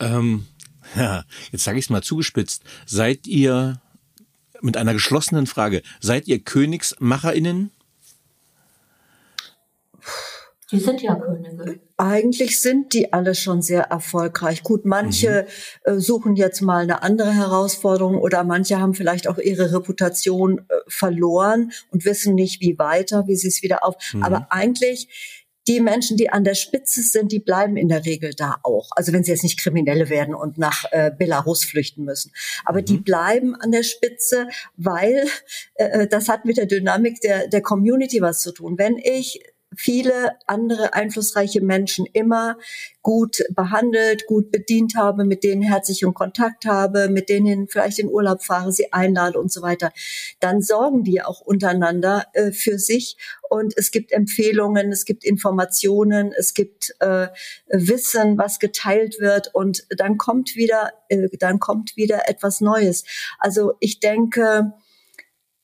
[0.00, 0.46] Ähm,
[0.96, 2.62] ja, jetzt sage ich es mal zugespitzt.
[2.86, 3.80] Seid ihr
[4.60, 7.70] mit einer geschlossenen Frage, seid ihr Königsmacherinnen?
[10.70, 11.80] Die sind ja Könige.
[11.96, 14.62] Eigentlich sind die alle schon sehr erfolgreich.
[14.62, 15.46] Gut, manche
[15.86, 15.92] mhm.
[15.92, 20.74] äh, suchen jetzt mal eine andere Herausforderung oder manche haben vielleicht auch ihre Reputation äh,
[20.86, 23.96] verloren und wissen nicht, wie weiter, wie sie es wieder auf.
[24.12, 24.22] Mhm.
[24.22, 28.56] Aber eigentlich die Menschen, die an der Spitze sind, die bleiben in der Regel da
[28.62, 28.90] auch.
[28.92, 32.32] Also wenn sie jetzt nicht Kriminelle werden und nach äh, Belarus flüchten müssen.
[32.64, 32.84] Aber mhm.
[32.86, 35.26] die bleiben an der Spitze, weil
[35.74, 38.78] äh, äh, das hat mit der Dynamik der, der Community was zu tun.
[38.78, 39.42] Wenn ich
[39.76, 42.56] viele andere einflussreiche Menschen immer
[43.02, 48.42] gut behandelt, gut bedient habe, mit denen herzlichen Kontakt habe, mit denen vielleicht in Urlaub
[48.42, 49.92] fahre, sie einlade und so weiter,
[50.40, 53.16] dann sorgen die auch untereinander äh, für sich.
[53.50, 57.28] Und es gibt Empfehlungen, es gibt Informationen, es gibt äh,
[57.68, 59.54] Wissen, was geteilt wird.
[59.54, 63.04] Und dann kommt wieder, äh, dann kommt wieder etwas Neues.
[63.38, 64.72] Also ich denke,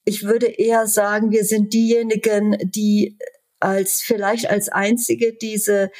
[0.05, 3.19] ich würde eher sagen, wir sind diejenigen, die
[3.61, 5.91] als vielleicht als einzige diese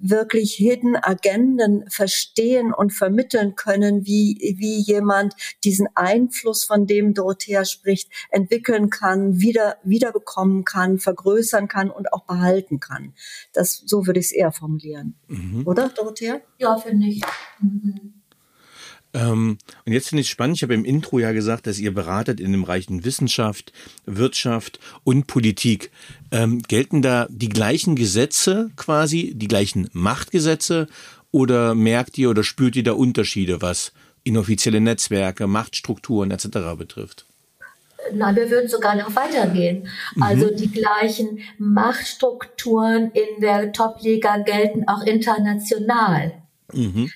[0.00, 7.64] wirklich Hidden Agenden verstehen und vermitteln können, wie, wie jemand diesen Einfluss, von dem Dorothea
[7.64, 13.14] spricht, entwickeln kann, wieder, wiederbekommen kann, vergrößern kann und auch behalten kann.
[13.52, 15.14] Das, so würde ich es eher formulieren.
[15.28, 15.66] Mhm.
[15.66, 16.40] Oder, Dorothea?
[16.58, 17.22] Ja, finde ich.
[17.60, 18.15] Mhm.
[19.16, 22.38] Ähm, und jetzt finde ich spannend, ich habe im Intro ja gesagt, dass ihr beratet
[22.38, 23.72] in dem Bereichen Wissenschaft,
[24.04, 25.90] Wirtschaft und Politik.
[26.30, 30.86] Ähm, gelten da die gleichen Gesetze quasi, die gleichen Machtgesetze
[31.30, 36.48] oder merkt ihr oder spürt ihr da Unterschiede, was inoffizielle Netzwerke, Machtstrukturen etc.
[36.76, 37.24] betrifft?
[38.12, 39.88] Nein, wir würden sogar noch weitergehen.
[40.14, 40.22] Mhm.
[40.22, 46.32] Also die gleichen Machtstrukturen in der Top-Liga gelten auch international.
[46.72, 47.10] Mhm.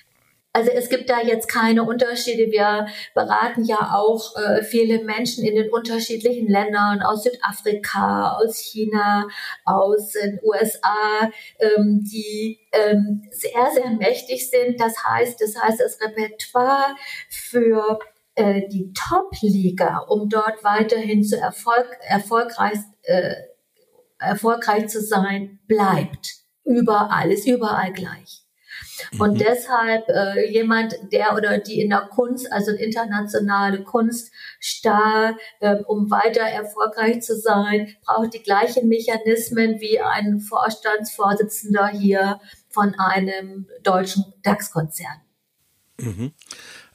[0.53, 2.51] Also es gibt da jetzt keine Unterschiede.
[2.51, 2.85] Wir
[3.15, 9.29] beraten ja auch äh, viele Menschen in den unterschiedlichen Ländern aus Südafrika, aus China,
[9.63, 14.79] aus den USA, ähm, die ähm, sehr, sehr mächtig sind.
[14.81, 16.95] Das heißt, das heißt, das Repertoire
[17.29, 17.99] für
[18.35, 23.35] äh, die Top-Liga, um dort weiterhin zu Erfolg, erfolgreich, äh,
[24.19, 26.41] erfolgreich zu sein, bleibt.
[26.65, 28.40] Überall, ist überall gleich.
[29.19, 29.37] Und mhm.
[29.37, 36.41] deshalb äh, jemand, der oder die in der Kunst, also internationale Kunststar, äh, um weiter
[36.41, 45.21] erfolgreich zu sein, braucht die gleichen Mechanismen wie ein Vorstandsvorsitzender hier von einem deutschen DAX-Konzern.
[45.99, 46.31] Mhm.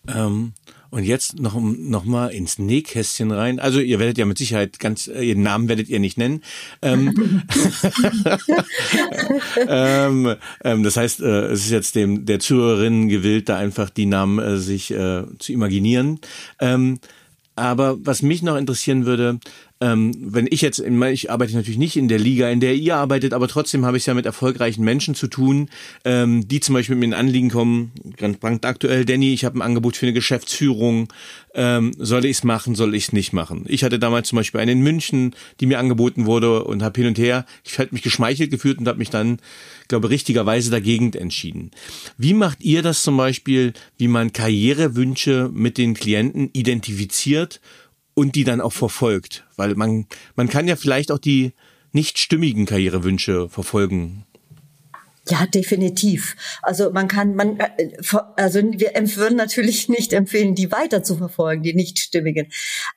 [0.09, 0.55] Ähm,
[0.91, 3.59] und jetzt noch, noch mal ins Nähkästchen rein.
[3.59, 6.43] Also ihr werdet ja mit Sicherheit ganz, äh, ihren Namen werdet ihr nicht nennen.
[6.83, 7.43] Ähm,
[9.69, 14.07] ähm, ähm, das heißt, äh, es ist jetzt dem der Zuhörerin gewillt, da einfach die
[14.07, 16.21] Namen äh, sich äh, zu imaginieren.
[16.61, 17.01] Ähm,
[17.57, 19.41] aber was mich noch interessieren würde,
[19.81, 22.97] ähm, wenn ich jetzt, in, ich arbeite natürlich nicht in der Liga, in der ihr
[22.97, 25.69] arbeitet, aber trotzdem habe ich es ja mit erfolgreichen Menschen zu tun,
[26.05, 29.63] ähm, die zum Beispiel mit mir in Anliegen kommen, ganz aktuell, Danny, ich habe ein
[29.63, 31.13] Angebot für eine Geschäftsführung,
[31.55, 33.65] ähm, soll ich es machen, soll ich es nicht machen?
[33.69, 37.09] Ich hatte damals zum Beispiel eine in München, die mir angeboten wurde und habe hin
[37.09, 39.39] und her, ich habe mich geschmeichelt gefühlt und habe mich dann,
[39.89, 41.71] glaube richtigerweise dagegen entschieden.
[42.17, 47.61] Wie macht ihr das zum Beispiel, wie man Karrierewünsche mit den Klienten identifiziert
[48.17, 49.45] und die dann auch verfolgt.
[49.57, 51.53] Weil man, man kann ja vielleicht auch die
[51.93, 54.25] nicht stimmigen Karrierewünsche verfolgen.
[55.29, 56.37] Ja, definitiv.
[56.63, 57.91] Also man kann, man, äh,
[58.37, 62.51] also wir würden natürlich nicht empfehlen, die weiter zu verfolgen, die nicht stimmigen.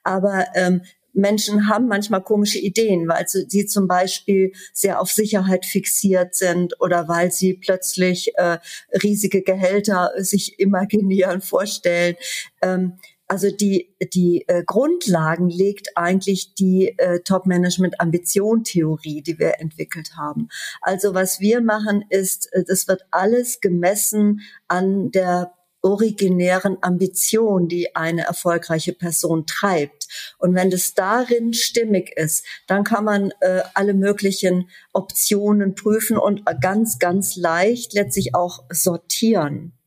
[0.03, 0.82] Aber ähm,
[1.13, 7.08] Menschen haben manchmal komische Ideen, weil sie zum Beispiel sehr auf Sicherheit fixiert sind oder
[7.08, 8.60] weil sie plötzlich äh,
[9.03, 12.15] riesige Gehälter sich imaginieren, vorstellen.
[12.62, 12.99] Ähm,
[13.30, 20.50] also die, die äh, Grundlagen legt eigentlich die äh, Top-Management-Ambition-Theorie, die wir entwickelt haben.
[20.82, 27.96] Also was wir machen ist, äh, das wird alles gemessen an der originären Ambition, die
[27.96, 30.08] eine erfolgreiche Person treibt.
[30.39, 36.44] Und wenn das darin stimmig ist, dann kann man äh, alle möglichen Optionen prüfen und
[36.62, 39.79] ganz, ganz leicht letztlich auch sortieren.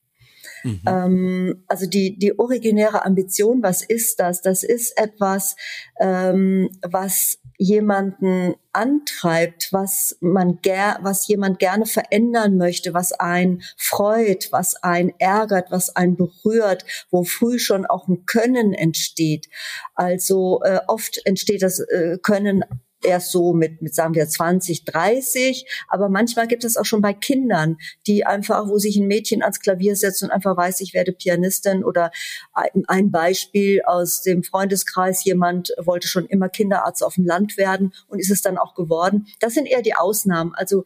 [0.63, 0.81] Mhm.
[0.87, 4.43] Ähm, also die, die originäre Ambition, was ist das?
[4.43, 5.57] Das ist etwas,
[6.01, 14.49] ähm, was jemanden antreibt, was man ger was jemand gerne verändern möchte, was einen freut,
[14.51, 19.49] was einen ärgert, was einen berührt, wo früh schon auch ein Können entsteht.
[19.95, 22.65] Also äh, oft entsteht das äh, Können
[23.05, 25.67] erst so mit, mit sagen wir 20, 30.
[25.89, 29.61] Aber manchmal gibt es auch schon bei Kindern, die einfach, wo sich ein Mädchen ans
[29.61, 32.11] Klavier setzt und einfach weiß, ich werde Pianistin oder
[32.53, 37.93] ein, ein Beispiel aus dem Freundeskreis, jemand wollte schon immer Kinderarzt auf dem Land werden
[38.09, 39.27] und ist es dann auch geworden.
[39.41, 40.53] Das sind eher die Ausnahmen.
[40.55, 40.85] Also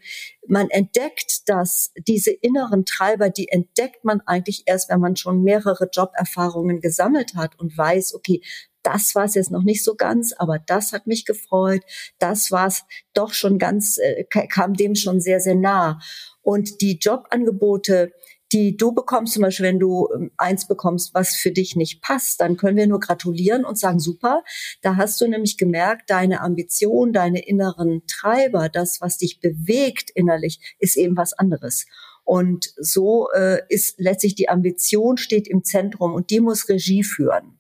[0.48, 5.88] man entdeckt dass diese inneren Treiber, die entdeckt man eigentlich erst, wenn man schon mehrere
[5.92, 8.42] Joberfahrungen gesammelt hat und weiß, okay,
[8.86, 11.82] das war es jetzt noch nicht so ganz, aber das hat mich gefreut.
[12.20, 15.98] Das war es doch schon ganz, äh, kam dem schon sehr, sehr nah.
[16.40, 18.12] Und die Jobangebote,
[18.52, 22.40] die du bekommst, zum Beispiel, wenn du ähm, eins bekommst, was für dich nicht passt,
[22.40, 24.44] dann können wir nur gratulieren und sagen, super,
[24.82, 30.76] da hast du nämlich gemerkt, deine Ambition, deine inneren Treiber, das, was dich bewegt innerlich,
[30.78, 31.86] ist eben was anderes.
[32.22, 37.58] Und so äh, ist letztlich die Ambition steht im Zentrum und die muss Regie führen.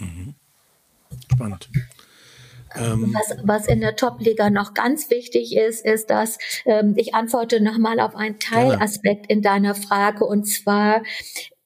[0.00, 0.34] Mhm.
[1.32, 1.68] Spannend.
[2.76, 7.60] Ähm, was, was in der Top-Liga noch ganz wichtig ist, ist, dass ähm, ich antworte
[7.60, 11.02] nochmal auf einen Teilaspekt in deiner Frage und zwar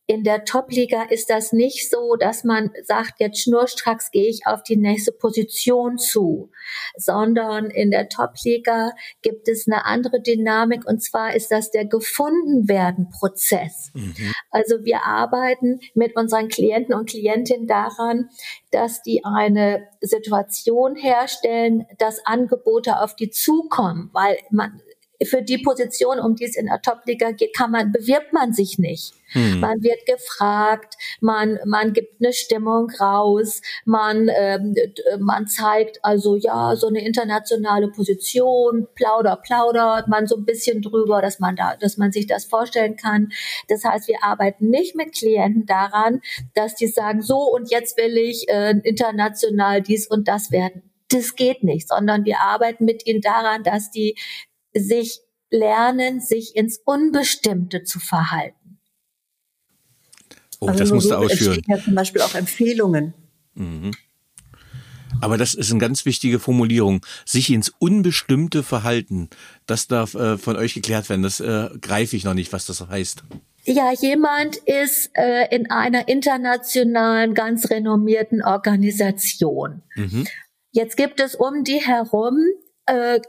[0.06, 4.62] in der Top-Liga ist das nicht so, dass man sagt, jetzt schnurstracks gehe ich auf
[4.62, 6.50] die nächste Position zu,
[6.96, 13.92] sondern in der Top-Liga gibt es eine andere Dynamik und zwar ist das der Gefundenwerden-Prozess.
[13.94, 14.14] Mhm.
[14.50, 18.28] Also wir arbeiten mit unseren Klienten und Klientinnen daran,
[18.70, 24.82] dass die eine Situation herstellen, dass Angebote auf die zukommen, weil man
[25.22, 28.78] für die Position, um die es in der Top-Liga geht, kann man, bewirbt man sich
[28.78, 29.14] nicht.
[29.28, 29.60] Hm.
[29.60, 34.74] Man wird gefragt, man, man gibt eine Stimmung raus, man, ähm,
[35.18, 41.20] man zeigt also ja so eine internationale Position, plauder, plaudert man so ein bisschen drüber,
[41.20, 43.32] dass man da, dass man sich das vorstellen kann.
[43.68, 46.20] Das heißt, wir arbeiten nicht mit Klienten daran,
[46.54, 50.90] dass die sagen, so und jetzt will ich äh, international dies und das werden.
[51.10, 54.16] Das geht nicht, sondern wir arbeiten mit ihnen daran, dass die
[54.74, 58.78] sich lernen, sich ins Unbestimmte zu verhalten.
[60.60, 61.62] Oh, also das musst du ausführen.
[61.66, 63.14] ja zum Beispiel auch Empfehlungen.
[63.54, 63.92] Mhm.
[65.20, 67.04] Aber das ist eine ganz wichtige Formulierung.
[67.24, 69.30] Sich ins Unbestimmte verhalten.
[69.66, 71.22] Das darf äh, von euch geklärt werden.
[71.22, 73.22] Das äh, greife ich noch nicht, was das heißt.
[73.64, 79.82] Ja, jemand ist äh, in einer internationalen, ganz renommierten Organisation.
[79.94, 80.26] Mhm.
[80.72, 82.38] Jetzt gibt es um die herum
[82.86, 83.20] äh,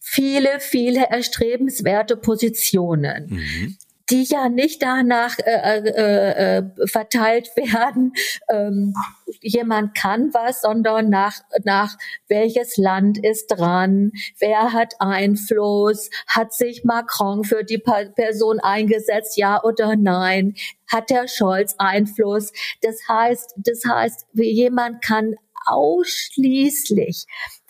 [0.00, 3.26] viele, viele erstrebenswerte Positionen.
[3.28, 3.78] Mhm
[4.10, 8.12] die ja nicht danach äh, äh, äh, verteilt werden,
[8.48, 8.94] ähm,
[9.40, 11.96] jemand kann was, sondern nach, nach
[12.28, 19.62] welches Land ist dran, wer hat Einfluss, hat sich Macron für die Person eingesetzt, ja
[19.62, 20.54] oder nein,
[20.90, 22.52] hat der Scholz Einfluss.
[22.82, 25.34] Das heißt, das heißt, jemand kann
[25.66, 27.26] ausschließlich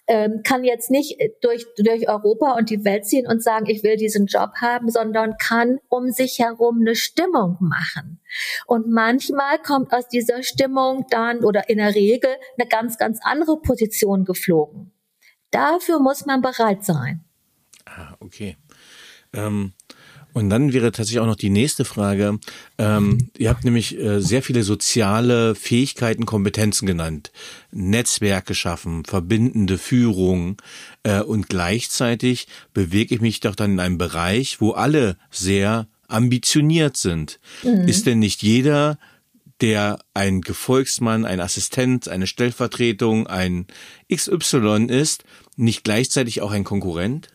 [0.09, 3.97] ähm, kann jetzt nicht durch, durch Europa und die Welt ziehen und sagen, ich will
[3.97, 8.21] diesen Job haben, sondern kann um sich herum eine Stimmung machen.
[8.67, 13.61] Und manchmal kommt aus dieser Stimmung dann oder in der Regel eine ganz, ganz andere
[13.61, 14.93] Position geflogen.
[15.51, 17.25] Dafür muss man bereit sein.
[17.85, 18.57] Ah, okay.
[19.35, 19.75] Ähm
[20.35, 22.39] und dann wäre tatsächlich auch noch die nächste Frage.
[22.77, 27.33] Ähm, ihr habt nämlich äh, sehr viele soziale Fähigkeiten, Kompetenzen genannt.
[27.73, 30.57] Netzwerke schaffen, verbindende Führung.
[31.03, 36.97] Äh, und gleichzeitig bewege ich mich doch dann in einem Bereich, wo alle sehr ambitioniert
[36.97, 37.41] sind.
[37.63, 37.89] Mhm.
[37.89, 38.99] Ist denn nicht jeder
[39.61, 43.67] der ein Gefolgsmann, ein Assistent, eine Stellvertretung, ein
[44.13, 45.25] XY ist,
[45.57, 47.29] nicht gleichzeitig auch ein Konkurrent?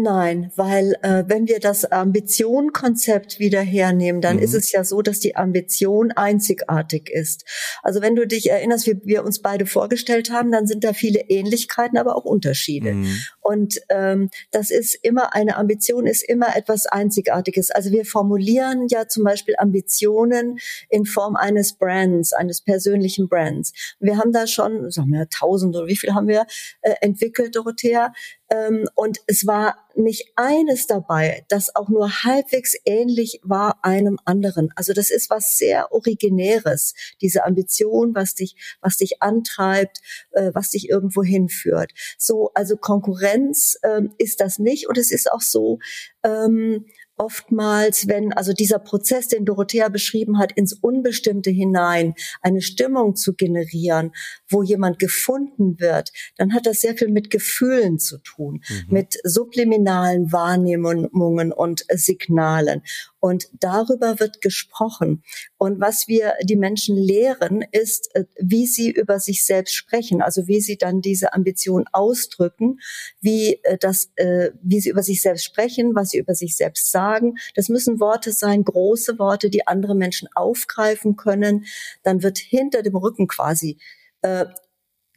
[0.00, 4.42] Nein, weil äh, wenn wir das Ambition-Konzept wieder hernehmen, dann mhm.
[4.44, 7.44] ist es ja so, dass die Ambition einzigartig ist.
[7.82, 11.22] Also wenn du dich erinnerst, wie wir uns beide vorgestellt haben, dann sind da viele
[11.22, 12.92] Ähnlichkeiten, aber auch Unterschiede.
[12.92, 13.18] Mhm.
[13.40, 17.72] Und ähm, das ist immer, eine Ambition ist immer etwas Einzigartiges.
[17.72, 23.72] Also wir formulieren ja zum Beispiel Ambitionen in Form eines Brands, eines persönlichen Brands.
[23.98, 26.46] Wir haben da schon, sagen wir, tausend oder wie viel haben wir
[26.82, 28.12] äh, entwickelt, Dorothea?
[28.50, 34.70] Ähm, und es war nicht eines dabei, das auch nur halbwegs ähnlich war einem anderen.
[34.76, 40.00] Also das ist was sehr Originäres, diese Ambition, was dich, was dich antreibt,
[40.32, 41.92] äh, was dich irgendwo hinführt.
[42.16, 44.88] So, also Konkurrenz ähm, ist das nicht.
[44.88, 45.78] Und es ist auch so,
[46.22, 46.86] ähm,
[47.18, 53.34] oftmals, wenn also dieser Prozess, den Dorothea beschrieben hat, ins Unbestimmte hinein eine Stimmung zu
[53.34, 54.12] generieren,
[54.48, 58.84] wo jemand gefunden wird, dann hat das sehr viel mit Gefühlen zu tun, mhm.
[58.88, 62.82] mit subliminalen Wahrnehmungen und Signalen.
[63.20, 65.22] Und darüber wird gesprochen.
[65.58, 70.46] Und was wir die Menschen lehren, ist, äh, wie sie über sich selbst sprechen, also
[70.46, 72.78] wie sie dann diese Ambition ausdrücken,
[73.20, 76.92] wie äh, das, äh, wie sie über sich selbst sprechen, was sie über sich selbst
[76.92, 77.34] sagen.
[77.56, 81.64] Das müssen Worte sein, große Worte, die andere Menschen aufgreifen können.
[82.04, 83.78] Dann wird hinter dem Rücken quasi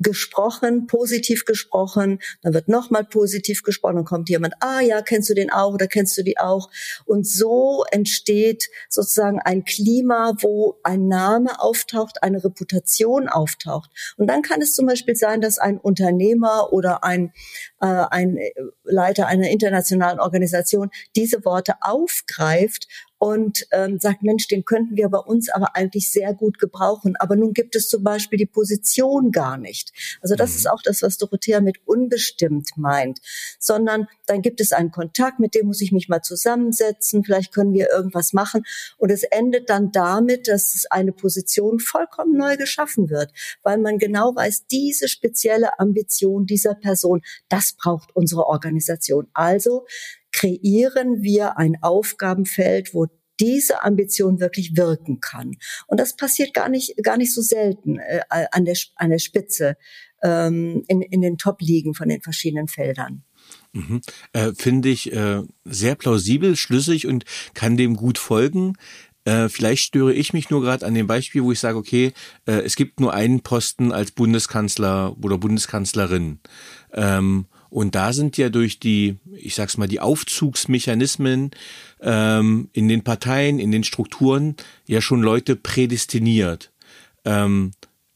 [0.02, 5.34] gesprochen, positiv gesprochen, dann wird nochmal positiv gesprochen, dann kommt jemand, ah ja, kennst du
[5.34, 6.70] den auch oder kennst du die auch?
[7.06, 13.90] Und so entsteht sozusagen ein Klima, wo ein Name auftaucht, eine Reputation auftaucht.
[14.18, 17.34] Und dann kann es zum Beispiel sein, dass ein Unternehmer oder ein,
[17.82, 18.38] äh, ein
[18.84, 22.88] Leiter einer internationalen Organisation diese Worte aufgreift
[23.22, 27.16] und ähm, sagt, Mensch, den könnten wir bei uns aber eigentlich sehr gut gebrauchen.
[27.20, 29.94] Aber nun gibt es zum Beispiel die Position gar nicht.
[30.22, 30.56] Also das mhm.
[30.56, 33.20] ist auch das, was Dorothea mit unbestimmt meint.
[33.60, 37.74] Sondern dann gibt es einen Kontakt, mit dem muss ich mich mal zusammensetzen, vielleicht können
[37.74, 38.64] wir irgendwas machen.
[38.98, 44.36] Und es endet dann damit, dass eine Position vollkommen neu geschaffen wird, weil man genau
[44.36, 49.28] weiß, diese spezielle Ambition dieser Person, das braucht unsere Organisation.
[49.34, 49.86] Also
[50.32, 53.08] kreieren wir ein Aufgabenfeld, wo
[53.40, 55.58] diese Ambition wirklich wirken kann.
[55.88, 59.78] Und das passiert gar nicht, gar nicht so selten äh, an, der, an der Spitze
[60.22, 63.24] ähm, in, in den Top-Ligen von den verschiedenen Feldern.
[63.74, 64.02] Mhm.
[64.34, 68.76] Äh, Finde ich äh, sehr plausibel, schlüssig und kann dem gut folgen.
[69.24, 72.14] Äh, vielleicht störe ich mich nur gerade an dem Beispiel, wo ich sage, okay,
[72.46, 76.40] äh, es gibt nur einen Posten als Bundeskanzler oder Bundeskanzlerin.
[76.94, 81.52] Ähm, und da sind ja durch die, ich sag's mal, die Aufzugsmechanismen
[82.02, 84.58] ähm, in den Parteien, in den Strukturen
[84.88, 86.70] ja schon Leute prädestiniert.
[87.24, 87.72] Ähm,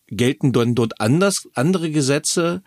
[0.10, 2.64] gelten dann dort anders andere Gesetze?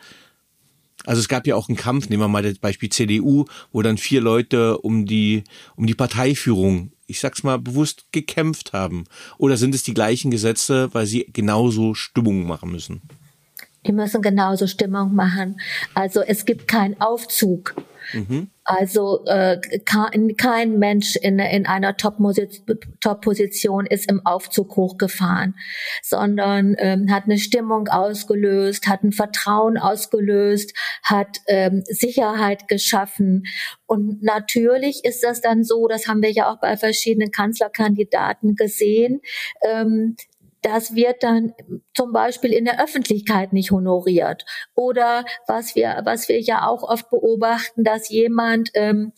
[1.05, 3.99] Also es gab ja auch einen Kampf, nehmen wir mal das Beispiel CDU, wo dann
[3.99, 5.45] vier Leute um die
[5.77, 9.05] um die Parteiführung, ich sag's mal bewusst gekämpft haben.
[9.37, 13.03] Oder sind es die gleichen Gesetze, weil sie genauso Stimmung machen müssen?
[13.87, 15.61] Die müssen genauso Stimmung machen.
[15.95, 17.75] Also es gibt keinen Aufzug.
[18.13, 18.51] Mhm.
[18.65, 25.55] Also äh, kein, kein Mensch in, in einer Top-Position ist im Aufzug hochgefahren,
[26.03, 33.45] sondern ähm, hat eine Stimmung ausgelöst, hat ein Vertrauen ausgelöst, hat ähm, Sicherheit geschaffen.
[33.87, 39.23] Und natürlich ist das dann so, das haben wir ja auch bei verschiedenen Kanzlerkandidaten gesehen,
[39.67, 40.17] ähm,
[40.63, 41.55] das wird dann
[41.95, 44.45] zum Beispiel in der Öffentlichkeit nicht honoriert.
[44.75, 49.13] Oder was wir, was wir ja auch oft beobachten, dass jemand ähm,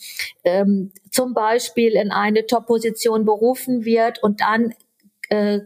[0.45, 4.74] ähm, zum Beispiel in eine Top-Position berufen wird und dann
[5.30, 5.61] äh,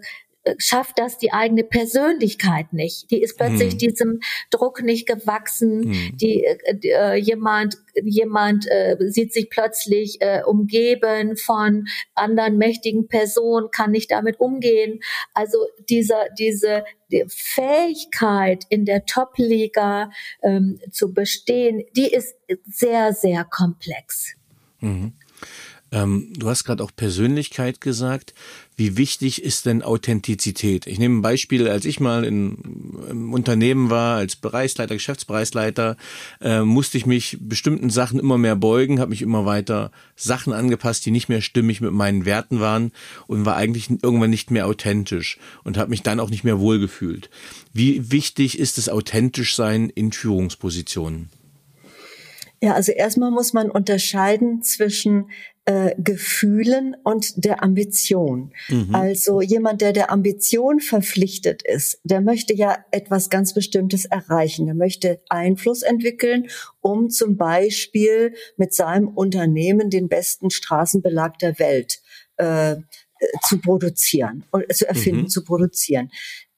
[0.59, 3.11] schafft das die eigene Persönlichkeit nicht.
[3.11, 3.79] Die ist plötzlich hm.
[3.79, 4.21] diesem
[4.51, 5.85] Druck nicht gewachsen.
[5.85, 6.17] Hm.
[6.17, 13.71] Die, äh, äh, jemand jemand äh, sieht sich plötzlich äh, umgeben von anderen mächtigen Personen,
[13.71, 15.01] kann nicht damit umgehen.
[15.33, 20.11] Also dieser diese die Fähigkeit in der Top-Liga
[20.43, 22.37] ähm, zu bestehen, die ist
[22.67, 24.35] sehr sehr komplex.
[24.81, 25.13] Mhm.
[25.95, 28.35] Ähm, du hast gerade auch Persönlichkeit gesagt.
[28.77, 30.89] Wie wichtig ist denn Authentizität?
[30.89, 32.59] Ich nehme ein Beispiel, als ich mal in,
[33.09, 35.97] im Unternehmen war, als Bereichsleiter, Geschäftsbereichsleiter,
[36.41, 41.07] äh, musste ich mich bestimmten Sachen immer mehr beugen, habe mich immer weiter Sachen angepasst,
[41.07, 42.91] die nicht mehr stimmig mit meinen Werten waren
[43.29, 47.31] und war eigentlich irgendwann nicht mehr authentisch und habe mich dann auch nicht mehr wohlgefühlt.
[47.73, 51.29] Wie wichtig ist es authentisch sein in Führungspositionen?
[52.61, 55.27] Ja, also erstmal muss man unterscheiden zwischen
[55.67, 58.53] äh, Gefühlen und der Ambition.
[58.69, 58.95] Mhm.
[58.95, 64.67] Also jemand, der der Ambition verpflichtet ist, der möchte ja etwas ganz Bestimmtes erreichen.
[64.67, 66.49] Der möchte Einfluss entwickeln,
[66.81, 72.03] um zum Beispiel mit seinem Unternehmen den besten Straßenbelag der Welt
[72.37, 72.77] äh,
[73.49, 75.29] zu produzieren und zu erfinden, mhm.
[75.29, 76.11] zu produzieren.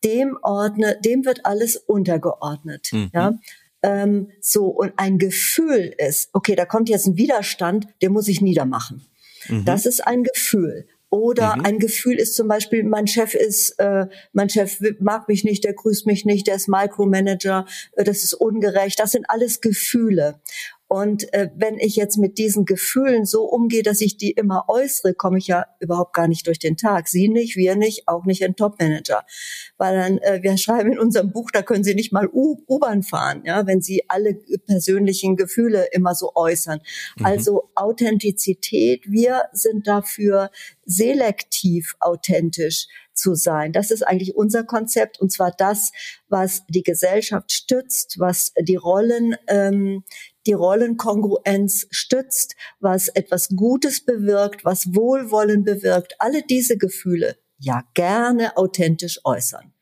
[0.03, 2.89] Dem ordne, dem wird alles untergeordnet.
[2.93, 3.11] Mhm.
[3.15, 3.39] Ja
[3.83, 8.41] ähm, so und ein Gefühl ist, okay, da kommt jetzt ein Widerstand, den muss ich
[8.41, 9.07] niedermachen.
[9.49, 9.65] Mhm.
[9.65, 10.87] Das ist ein Gefühl.
[11.09, 11.65] Oder mhm.
[11.65, 15.73] ein Gefühl ist zum Beispiel, mein Chef ist, äh, mein Chef mag mich nicht, der
[15.73, 18.99] grüßt mich nicht, der ist Micromanager, äh, das ist ungerecht.
[18.99, 20.41] Das sind alles Gefühle.
[20.89, 25.15] Und äh, wenn ich jetzt mit diesen Gefühlen so umgehe, dass ich die immer äußere,
[25.15, 27.09] komme ich ja überhaupt gar nicht durch den Tag.
[27.09, 29.25] Sie nicht, wir nicht, auch nicht ein Topmanager.
[29.79, 33.43] Weil dann, äh, wir schreiben in unserem Buch, da können Sie nicht mal U-Bahn fahren,
[33.45, 34.35] ja, wenn Sie alle
[34.67, 36.81] persönlichen Gefühle immer so äußern.
[37.19, 37.27] Mhm.
[37.27, 40.51] Also Authentizität, wir sind dafür
[40.85, 43.73] selektiv authentisch zu sein.
[43.73, 45.93] Das ist eigentlich unser Konzept und zwar das,
[46.29, 50.05] was die Gesellschaft stützt, was die Rollen, ähm,
[50.47, 56.15] die Rollenkongruenz stützt, was etwas Gutes bewirkt, was Wohlwollen bewirkt.
[56.19, 59.73] Alle diese Gefühle ja gerne authentisch äußern.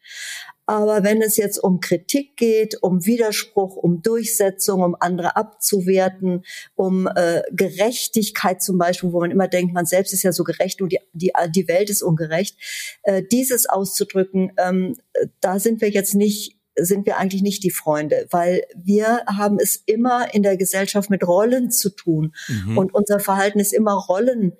[0.67, 6.45] Aber wenn es jetzt um Kritik geht, um Widerspruch, um Durchsetzung, um andere abzuwerten,
[6.75, 10.81] um äh, Gerechtigkeit zum Beispiel, wo man immer denkt, man selbst ist ja so gerecht
[10.81, 12.57] und die, die, die Welt ist ungerecht,
[13.03, 14.97] äh, dieses auszudrücken, ähm,
[15.41, 19.81] da sind wir jetzt nicht sind wir eigentlich nicht die Freunde, weil wir haben es
[19.87, 22.79] immer in der Gesellschaft mit Rollen zu tun mhm.
[22.79, 24.57] und unser Verhalten ist immer Rollen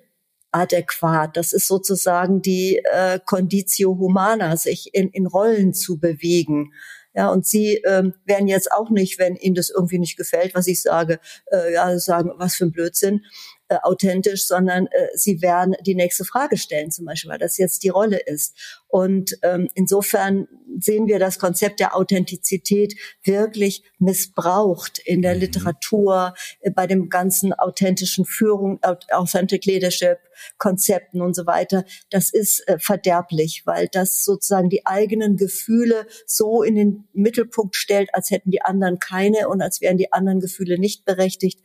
[0.55, 1.35] adäquat.
[1.35, 6.71] Das ist sozusagen die äh, Conditio Humana, sich in, in Rollen zu bewegen.
[7.13, 10.67] Ja, und sie ähm, werden jetzt auch nicht, wenn ihnen das irgendwie nicht gefällt, was
[10.67, 11.19] ich sage,
[11.51, 13.21] äh, ja, sagen, was für ein Blödsinn,
[13.67, 17.83] äh, authentisch, sondern äh, sie werden die nächste Frage stellen, zum Beispiel, weil das jetzt
[17.83, 18.83] die Rolle ist.
[18.87, 20.47] Und ähm, insofern
[20.79, 25.41] sehen wir das Konzept der Authentizität wirklich missbraucht in der mhm.
[25.41, 30.19] Literatur, äh, bei dem ganzen authentischen Führung, Authentic Leadership
[30.57, 31.85] Konzepten und so weiter.
[32.09, 38.13] Das ist äh, verderblich, weil das sozusagen die eigenen Gefühle so in den Mittelpunkt stellt,
[38.13, 41.61] als hätten die anderen keine und als wären die anderen Gefühle nicht berechtigt.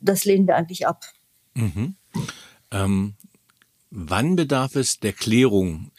[0.00, 1.04] Das lehnen wir eigentlich ab.
[1.54, 1.96] Mhm.
[2.70, 3.14] Ähm,
[3.90, 5.90] wann bedarf es der Klärung,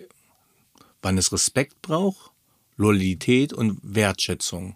[1.02, 2.32] wann es Respekt braucht,
[2.78, 4.76] Loyalität und Wertschätzung,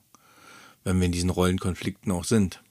[0.84, 2.62] wenn wir in diesen Rollenkonflikten auch sind.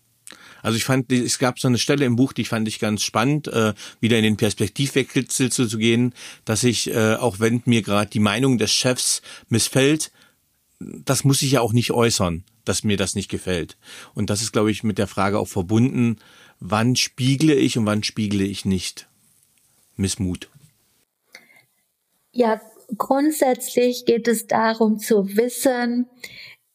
[0.63, 3.49] Also ich fand, es gab so eine Stelle im Buch, die fand ich ganz spannend,
[3.49, 6.15] äh, wieder in den Perspektivwechsel zu, gehen,
[6.47, 10.11] dass ich, äh, auch wenn mir gerade die Meinung des Chefs missfällt,
[10.79, 13.77] das muss ich ja auch nicht äußern, dass mir das nicht gefällt.
[14.15, 16.17] Und das ist, glaube ich, mit der Frage auch verbunden,
[16.67, 19.07] wann spiegle ich und wann spiegle ich nicht
[19.97, 20.49] Missmut.
[22.33, 22.61] Ja,
[22.97, 26.07] grundsätzlich geht es darum zu wissen,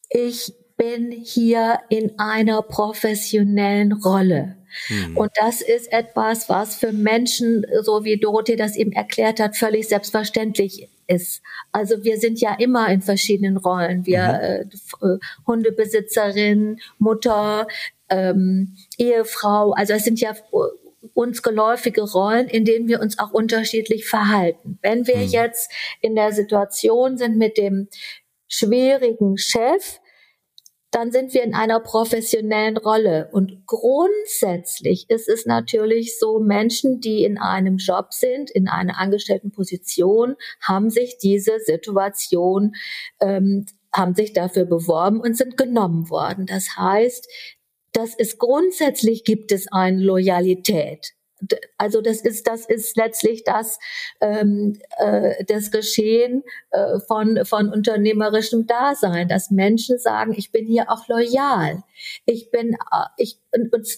[0.08, 4.56] ich bin hier in einer professionellen Rolle.
[4.86, 5.16] Hm.
[5.16, 9.88] Und das ist etwas, was für Menschen, so wie Dorothee das eben erklärt hat, völlig
[9.88, 11.42] selbstverständlich ist.
[11.72, 14.06] Also wir sind ja immer in verschiedenen Rollen.
[14.06, 14.68] Wir
[15.02, 15.08] mhm.
[15.08, 17.66] äh, Hundebesitzerin, Mutter,
[18.10, 19.72] ähm, Ehefrau.
[19.72, 20.34] Also es sind ja
[21.14, 24.78] uns geläufige Rollen, in denen wir uns auch unterschiedlich verhalten.
[24.82, 25.28] Wenn wir mhm.
[25.28, 27.88] jetzt in der Situation sind mit dem
[28.48, 30.00] schwierigen Chef,
[30.90, 33.28] dann sind wir in einer professionellen Rolle.
[33.32, 39.52] Und grundsätzlich ist es natürlich so, Menschen, die in einem Job sind, in einer angestellten
[39.52, 42.74] Position, haben sich diese Situation,
[43.20, 46.46] ähm, haben sich dafür beworben und sind genommen worden.
[46.46, 47.28] Das heißt,
[47.92, 51.14] das ist grundsätzlich gibt es eine Loyalität.
[51.78, 53.78] Also das ist das ist letztlich das
[54.20, 60.90] ähm, äh, das Geschehen äh, von von unternehmerischem Dasein, dass Menschen sagen, ich bin hier
[60.90, 61.82] auch loyal,
[62.26, 63.38] ich bin äh, ich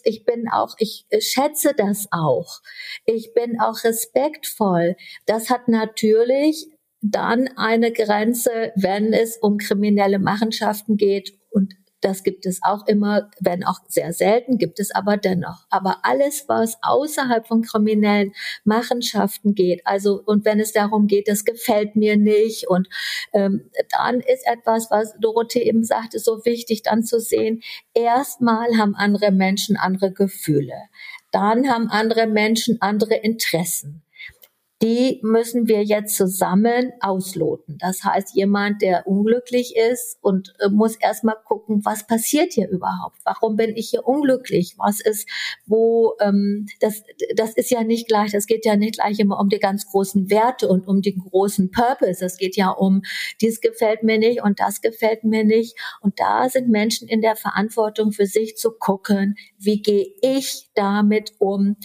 [0.05, 2.61] ich bin auch ich schätze das auch,
[3.07, 4.97] ich bin auch respektvoll.
[5.27, 6.69] Das hat natürlich
[7.01, 11.75] dann eine Grenze, wenn es um kriminelle Machenschaften geht und
[12.05, 15.67] das gibt es auch immer, wenn auch sehr selten, gibt es aber dennoch.
[15.71, 18.33] Aber alles, was außerhalb von kriminellen
[18.65, 22.89] Machenschaften geht, also und wenn es darum geht, das gefällt mir nicht und
[23.33, 27.63] ähm, dann ist etwas, was Dorothee eben sagte, so wichtig dann zu sehen,
[27.95, 30.75] erstmal haben andere Menschen andere Gefühle.
[31.31, 34.03] Dann haben andere Menschen andere Interessen
[34.83, 37.79] die müssen wir jetzt zusammen ausloten.
[37.79, 43.19] Das heißt, jemand, der unglücklich ist und äh, muss erstmal gucken, was passiert hier überhaupt?
[43.25, 44.75] Warum bin ich hier unglücklich?
[44.79, 45.29] Was ist,
[45.67, 47.05] wo, ähm, das,
[47.37, 50.31] das ist ja nicht gleich, das geht ja nicht gleich immer um die ganz großen
[50.31, 52.19] Werte und um den großen Purpose.
[52.21, 53.03] Das geht ja um,
[53.41, 55.79] dies gefällt mir nicht und das gefällt mir nicht.
[56.01, 61.35] Und da sind Menschen in der Verantwortung für sich zu gucken, wie gehe ich damit
[61.39, 61.77] um?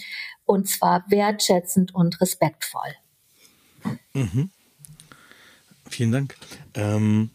[0.48, 2.94] Und zwar wertschätzend und respektvoll.
[4.12, 4.50] Mhm.
[5.88, 6.36] Vielen Dank.
[6.74, 7.30] Ähm,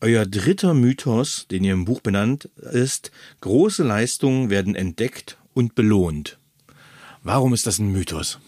[0.00, 6.38] euer dritter Mythos, den ihr im Buch benannt, ist, große Leistungen werden entdeckt und belohnt.
[7.22, 8.38] Warum ist das ein Mythos?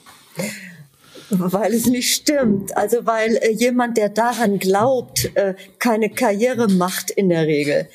[1.31, 2.77] Weil es nicht stimmt.
[2.77, 7.89] Also weil äh, jemand, der daran glaubt, äh, keine Karriere macht in der Regel.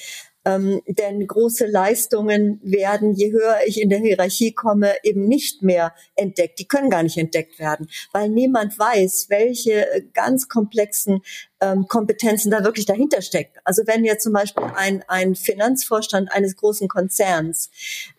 [0.44, 5.94] Ähm, denn große Leistungen werden, je höher ich in der Hierarchie komme, eben nicht mehr
[6.16, 6.58] entdeckt.
[6.60, 11.22] Die können gar nicht entdeckt werden, weil niemand weiß, welche äh, ganz komplexen
[11.60, 13.60] ähm, Kompetenzen da wirklich dahinter stecken.
[13.64, 17.70] Also wenn jetzt zum Beispiel ein, ein Finanzvorstand eines großen Konzerns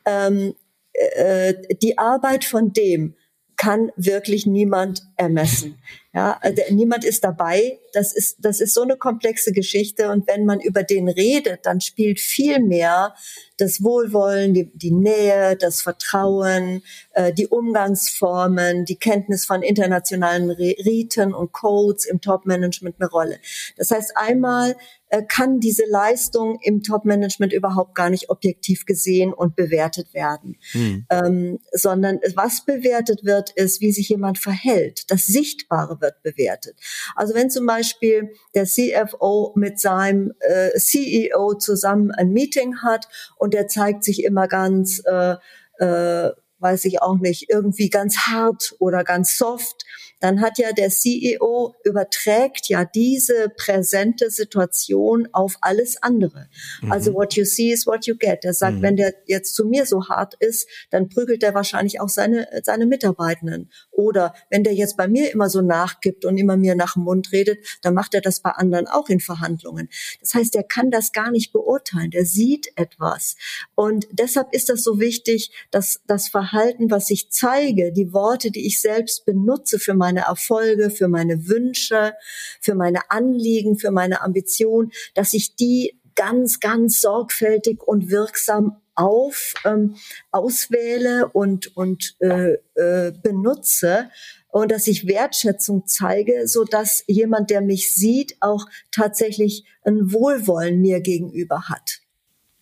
[0.04, 0.54] ähm,
[0.92, 3.16] äh, die Arbeit von dem
[3.62, 5.78] kann wirklich niemand ermessen.
[6.12, 7.78] Ja, also niemand ist dabei.
[7.92, 10.10] Das ist, das ist so eine komplexe Geschichte.
[10.10, 13.14] Und wenn man über den redet, dann spielt viel mehr
[13.58, 16.82] das Wohlwollen, die, die Nähe, das Vertrauen,
[17.12, 23.38] äh, die Umgangsformen, die Kenntnis von internationalen Riten und Codes im Top-Management eine Rolle.
[23.76, 24.74] Das heißt, einmal äh,
[25.20, 31.06] kann diese Leistung im Top-Management überhaupt gar nicht objektiv gesehen und bewertet werden, hm.
[31.10, 35.10] ähm, sondern was bewertet wird, ist, wie sich jemand verhält.
[35.10, 36.78] Das Sichtbare wird bewertet.
[37.14, 43.06] Also wenn zum Beispiel der CFO mit seinem äh, CEO zusammen ein Meeting hat
[43.36, 45.34] und der zeigt sich immer ganz, äh,
[45.78, 49.84] äh, weiß ich auch nicht, irgendwie ganz hart oder ganz soft,
[50.22, 56.48] dann hat ja der CEO überträgt ja diese präsente Situation auf alles andere.
[56.80, 56.92] Mhm.
[56.92, 58.44] Also what you see is what you get.
[58.44, 58.82] Er sagt, mhm.
[58.82, 62.86] wenn der jetzt zu mir so hart ist, dann prügelt er wahrscheinlich auch seine, seine
[62.86, 63.70] Mitarbeitenden.
[63.92, 67.30] Oder wenn der jetzt bei mir immer so nachgibt und immer mir nach dem Mund
[67.30, 69.88] redet, dann macht er das bei anderen auch in Verhandlungen.
[70.20, 72.10] Das heißt, er kann das gar nicht beurteilen.
[72.10, 73.36] Der sieht etwas.
[73.74, 78.66] Und deshalb ist das so wichtig, dass das Verhalten, was ich zeige, die Worte, die
[78.66, 82.14] ich selbst benutze für meine Erfolge, für meine Wünsche,
[82.60, 89.54] für meine Anliegen, für meine Ambitionen, dass ich die ganz, ganz sorgfältig und wirksam auf
[89.64, 89.96] ähm,
[90.30, 94.10] auswähle und und äh, äh, benutze
[94.48, 100.80] und dass ich Wertschätzung zeige, so dass jemand, der mich sieht, auch tatsächlich ein Wohlwollen
[100.80, 102.00] mir gegenüber hat.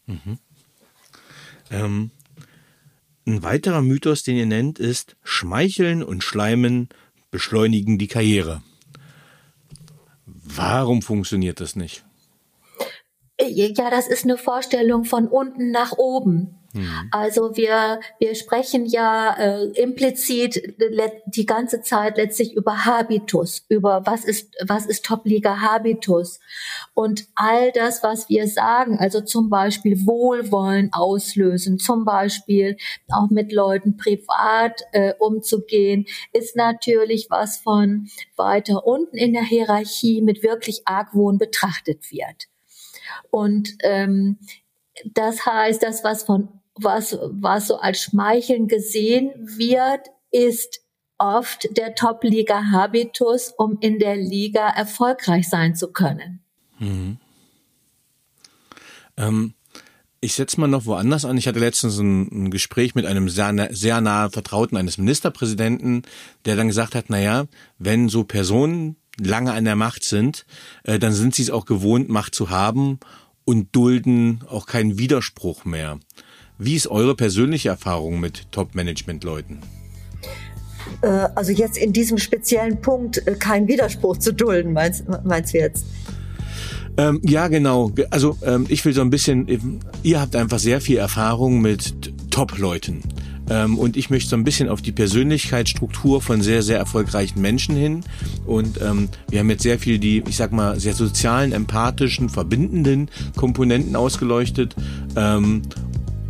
[0.07, 0.39] Mhm.
[1.71, 2.11] Ähm,
[3.27, 6.89] ein weiterer Mythos, den ihr nennt, ist Schmeicheln und Schleimen
[7.31, 8.63] beschleunigen die Karriere.
[10.27, 12.05] Warum funktioniert das nicht?
[13.49, 16.61] Ja, das ist eine Vorstellung von unten nach oben.
[16.73, 17.09] Mhm.
[17.11, 20.77] Also wir, wir sprechen ja äh, implizit
[21.27, 26.39] die ganze Zeit letztlich über Habitus, über was ist, was ist Top-Liga Habitus.
[26.95, 32.77] Und all das, was wir sagen, also zum Beispiel Wohlwollen auslösen, zum Beispiel
[33.09, 40.23] auch mit Leuten privat äh, umzugehen, ist natürlich was von weiter unten in der Hierarchie
[40.23, 42.51] mit wirklich Argwohn betrachtet wird.
[43.31, 44.39] Und ähm,
[45.05, 50.81] das heißt, das, was von was, was so als Schmeicheln gesehen wird, ist
[51.19, 56.41] oft der Top-Liga-Habitus, um in der Liga erfolgreich sein zu können.
[56.79, 57.19] Mhm.
[59.17, 59.55] Ähm,
[60.23, 61.37] ich setze mal noch woanders an.
[61.37, 66.03] Ich hatte letztens ein, ein Gespräch mit einem sehr, sehr nahe Vertrauten eines Ministerpräsidenten,
[66.45, 67.47] der dann gesagt hat, naja,
[67.79, 70.47] wenn so Personen lange an der Macht sind,
[70.85, 72.99] äh, dann sind sie es auch gewohnt, Macht zu haben
[73.45, 75.99] und dulden auch keinen Widerspruch mehr.
[76.59, 79.61] Wie ist eure persönliche Erfahrung mit Top-Management-Leuten?
[81.03, 85.59] Äh, also jetzt in diesem speziellen Punkt äh, keinen Widerspruch zu dulden, meinst, meinst du
[85.59, 85.87] jetzt?
[86.97, 87.93] Ähm, ja, genau.
[88.11, 93.03] Also ähm, ich will so ein bisschen, ihr habt einfach sehr viel Erfahrung mit Top-Leuten.
[93.51, 97.77] Ähm, und ich möchte so ein bisschen auf die Persönlichkeitsstruktur von sehr, sehr erfolgreichen Menschen
[97.77, 98.05] hin.
[98.47, 103.11] Und ähm, wir haben jetzt sehr viel die, ich sag mal, sehr sozialen, empathischen, verbindenden
[103.37, 104.77] Komponenten ausgeleuchtet.
[105.17, 105.63] Ähm,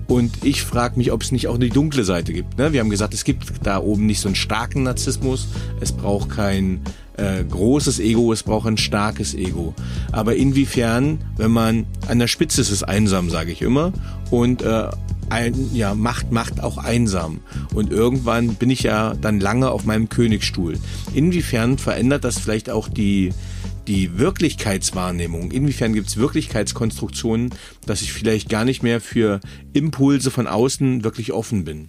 [0.09, 2.59] und ich frage mich, ob es nicht auch eine dunkle Seite gibt.
[2.59, 2.73] Ne?
[2.73, 5.47] Wir haben gesagt, es gibt da oben nicht so einen starken Narzissmus.
[5.81, 6.81] Es braucht kein
[7.21, 9.75] äh, großes Ego, es braucht ein starkes Ego.
[10.13, 13.93] Aber inwiefern, wenn man an der Spitze ist, ist einsam, sage ich immer.
[14.31, 14.89] Und äh,
[15.29, 17.41] ein, ja, Macht macht auch einsam.
[17.75, 20.79] Und irgendwann bin ich ja dann lange auf meinem Königsstuhl.
[21.15, 23.33] Inwiefern verändert das vielleicht auch die
[23.87, 27.51] die Wirklichkeitswahrnehmung, inwiefern gibt es Wirklichkeitskonstruktionen,
[27.87, 29.41] dass ich vielleicht gar nicht mehr für
[29.73, 31.89] Impulse von außen wirklich offen bin?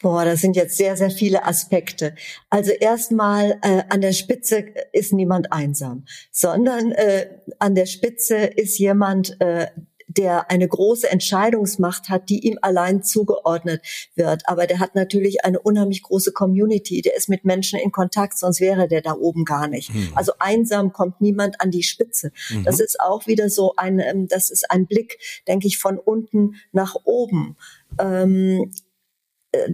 [0.00, 2.14] Boah, das sind jetzt sehr, sehr viele Aspekte.
[2.50, 7.26] Also erstmal äh, an der Spitze ist niemand einsam, sondern äh,
[7.58, 9.66] an der Spitze ist jemand, äh,
[10.08, 13.82] der eine große Entscheidungsmacht hat, die ihm allein zugeordnet
[14.14, 14.42] wird.
[14.46, 17.02] Aber der hat natürlich eine unheimlich große Community.
[17.02, 19.94] Der ist mit Menschen in Kontakt, sonst wäre der da oben gar nicht.
[19.94, 20.12] Mhm.
[20.14, 22.32] Also einsam kommt niemand an die Spitze.
[22.50, 22.64] Mhm.
[22.64, 26.54] Das ist auch wieder so ein, ähm, das ist ein Blick, denke ich, von unten
[26.72, 27.56] nach oben.
[28.00, 28.87] Ähm, äh,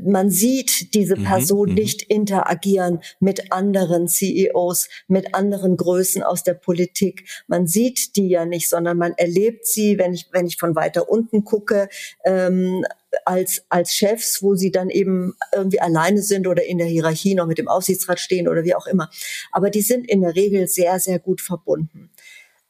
[0.05, 6.45] man sieht diese mhm, Person mhm, nicht interagieren mit anderen CEOs, mit anderen Größen aus
[6.45, 7.29] der Politik.
[7.49, 11.09] Man sieht die ja nicht, sondern man erlebt sie, wenn ich, wenn ich von weiter
[11.09, 11.89] unten gucke,
[12.25, 12.85] ähm,
[13.25, 17.47] als, als Chefs, wo sie dann eben irgendwie alleine sind oder in der Hierarchie noch
[17.47, 19.11] mit dem Aufsichtsrat stehen oder wie auch immer.
[19.51, 22.11] Aber die sind in der Regel sehr, sehr gut verbunden.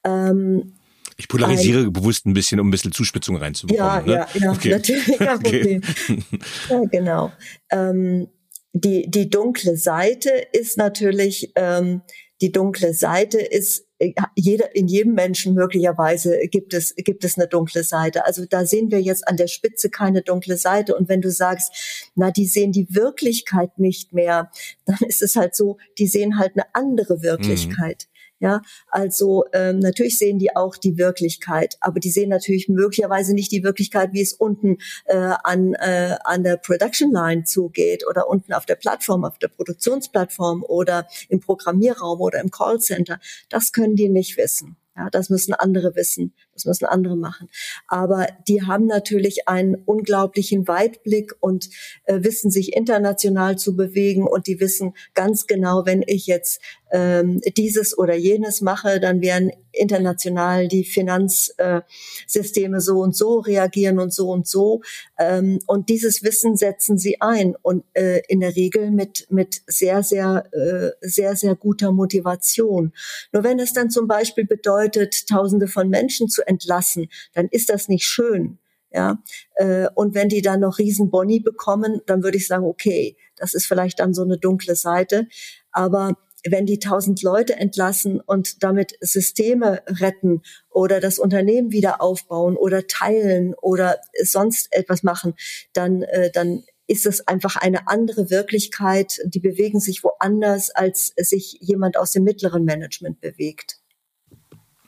[0.05, 0.75] Ähm,
[1.17, 4.07] ich polarisiere ein, bewusst ein bisschen, um ein bisschen Zuspitzung reinzubekommen.
[4.07, 4.27] Ja, ne?
[4.35, 4.71] ja, ja, okay.
[4.71, 5.83] natürlich, kein Problem.
[5.83, 6.23] Okay.
[6.71, 7.33] ja, genau.
[7.71, 8.29] Ähm,
[8.73, 12.03] die, die dunkle Seite ist natürlich, ähm,
[12.41, 17.47] die dunkle Seite ist äh, jeder, in jedem Menschen möglicherweise gibt es, gibt es eine
[17.47, 18.27] dunkle Seite.
[18.27, 20.97] Also da sehen wir jetzt an der Spitze keine dunkle Seite.
[20.97, 24.51] Und wenn du sagst, na, die sehen die Wirklichkeit nicht mehr,
[24.85, 28.07] dann ist es halt so, die sehen halt eine andere Wirklichkeit.
[28.09, 28.14] Mhm.
[28.41, 33.53] Ja, also ähm, natürlich sehen die auch die Wirklichkeit, aber die sehen natürlich möglicherweise nicht
[33.53, 38.53] die Wirklichkeit, wie es unten äh, an äh, an der Production Line zugeht oder unten
[38.53, 43.21] auf der Plattform, auf der Produktionsplattform oder im Programmierraum oder im Callcenter.
[43.49, 44.77] Das können die nicht wissen.
[44.97, 47.49] Ja, das müssen andere wissen, das müssen andere machen.
[47.89, 51.69] Aber die haben natürlich einen unglaublichen Weitblick und
[52.05, 56.61] äh, wissen sich international zu bewegen und die wissen ganz genau, wenn ich jetzt
[56.95, 63.99] ähm, dieses oder jenes mache, dann werden international die Finanzsysteme äh, so und so reagieren
[63.99, 64.83] und so und so.
[65.19, 70.05] Ähm, und dieses Wissen setzen sie ein und äh, in der Regel mit, mit sehr,
[70.05, 72.93] sehr, äh, sehr, sehr guter Motivation.
[73.33, 77.89] Nur wenn es dann zum Beispiel bedeutet, Tausende von Menschen zu entlassen, dann ist das
[77.89, 78.59] nicht schön.
[78.91, 79.19] Ja,
[79.57, 83.67] äh, und wenn die dann noch Riesenboni bekommen, dann würde ich sagen, okay, das ist
[83.67, 85.27] vielleicht dann so eine dunkle Seite.
[85.73, 86.17] Aber
[86.49, 92.87] wenn die tausend Leute entlassen und damit Systeme retten oder das Unternehmen wieder aufbauen oder
[92.87, 95.35] teilen oder sonst etwas machen,
[95.73, 99.19] dann, äh, dann ist es einfach eine andere Wirklichkeit.
[99.25, 103.79] Die bewegen sich woanders, als sich jemand aus dem mittleren Management bewegt.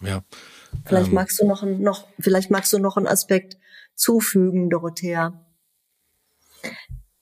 [0.03, 0.23] Ja.
[0.85, 3.57] Vielleicht ähm, magst du noch, noch, vielleicht magst du noch einen Aspekt
[3.95, 5.47] zufügen, Dorothea.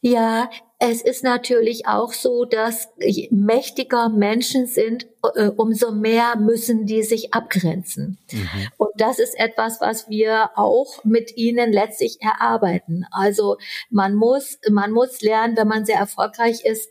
[0.00, 2.88] Ja, es ist natürlich auch so, dass
[3.30, 8.18] mächtiger Menschen sind, äh, umso mehr müssen die sich abgrenzen.
[8.30, 8.68] Mhm.
[8.76, 13.06] Und das ist etwas, was wir auch mit ihnen letztlich erarbeiten.
[13.12, 13.56] Also
[13.88, 16.90] man muss, man muss lernen, wenn man sehr erfolgreich ist,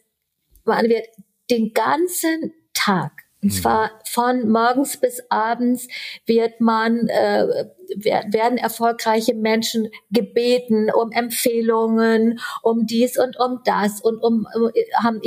[0.63, 1.05] man wird
[1.51, 3.11] den ganzen Tag
[3.43, 3.55] und mhm.
[3.55, 5.87] zwar von morgens bis abends
[6.25, 7.65] wird man, äh,
[7.97, 14.47] werden erfolgreiche Menschen gebeten um Empfehlungen, um dies und um das und um,
[14.95, 15.21] haben,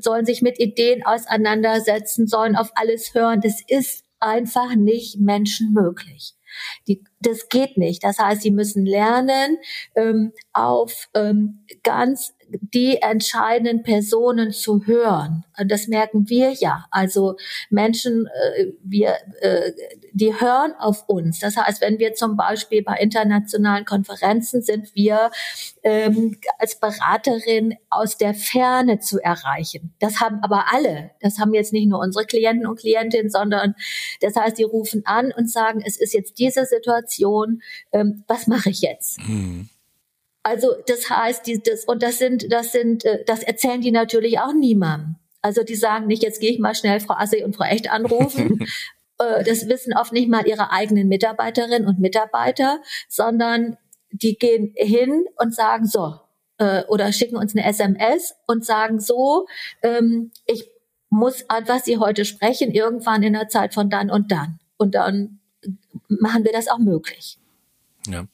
[0.00, 3.40] sollen sich mit Ideen auseinandersetzen, sollen auf alles hören.
[3.40, 6.34] Das ist einfach nicht menschenmöglich.
[6.88, 8.04] Die, das geht nicht.
[8.04, 9.58] Das heißt, sie müssen lernen,
[9.94, 15.44] ähm, auf ähm, ganz die entscheidenden Personen zu hören.
[15.58, 16.84] Und das merken wir ja.
[16.90, 17.36] Also
[17.70, 19.72] Menschen, äh, wir, äh,
[20.14, 21.40] die hören auf uns.
[21.40, 25.30] Das heißt, wenn wir zum Beispiel bei internationalen Konferenzen sind, wir
[25.82, 29.94] ähm, als Beraterin aus der Ferne zu erreichen.
[30.00, 31.10] Das haben aber alle.
[31.20, 33.74] Das haben jetzt nicht nur unsere Klienten und Klientinnen, sondern
[34.20, 38.70] das heißt, die rufen an und sagen, es ist jetzt diese Situation, ähm, was mache
[38.70, 39.18] ich jetzt?
[39.20, 39.68] Mhm.
[40.42, 44.40] Also das heißt, die, das, und das sind, das sind, äh, das erzählen die natürlich
[44.40, 45.16] auch niemandem.
[45.40, 48.66] Also die sagen nicht, jetzt gehe ich mal schnell Frau Assey und Frau Echt anrufen.
[49.22, 53.76] Äh, das wissen oft nicht mal ihre eigenen Mitarbeiterinnen und Mitarbeiter, sondern
[54.10, 56.20] die gehen hin und sagen so,
[56.58, 59.46] äh, oder schicken uns eine SMS und sagen so,
[59.82, 60.70] ähm, ich
[61.08, 64.58] muss was Sie heute sprechen, irgendwann in der Zeit von dann und dann.
[64.78, 65.40] Und dann
[66.08, 67.38] machen wir das auch möglich.
[68.06, 68.24] Ja,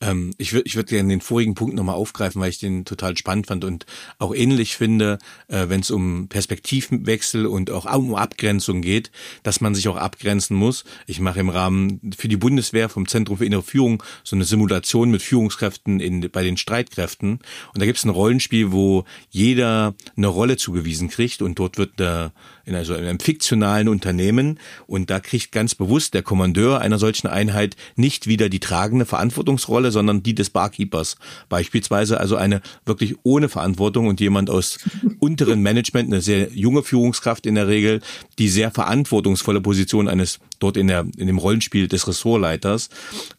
[0.00, 3.16] ähm, ich würde ich würd gerne den vorigen Punkt nochmal aufgreifen, weil ich den total
[3.16, 3.86] spannend fand und
[4.18, 5.18] auch ähnlich finde,
[5.48, 9.10] äh, wenn es um Perspektivwechsel und auch um Abgrenzung geht,
[9.42, 10.84] dass man sich auch abgrenzen muss.
[11.06, 15.10] Ich mache im Rahmen für die Bundeswehr vom Zentrum für innere Führung so eine Simulation
[15.10, 17.38] mit Führungskräften in, bei den Streitkräften.
[17.72, 21.98] Und da gibt es ein Rollenspiel, wo jeder eine Rolle zugewiesen kriegt und dort wird
[21.98, 22.32] der
[22.66, 27.28] in, also in einem fiktionalen Unternehmen und da kriegt ganz bewusst der Kommandeur einer solchen
[27.28, 31.16] Einheit nicht wieder die tragende Verantwortungsrolle, sondern die des Barkeepers.
[31.48, 34.78] Beispielsweise also eine wirklich ohne Verantwortung und jemand aus
[35.20, 38.00] unteren Management, eine sehr junge Führungskraft in der Regel,
[38.38, 42.88] die sehr verantwortungsvolle Position eines dort in der in dem Rollenspiel des Ressortleiters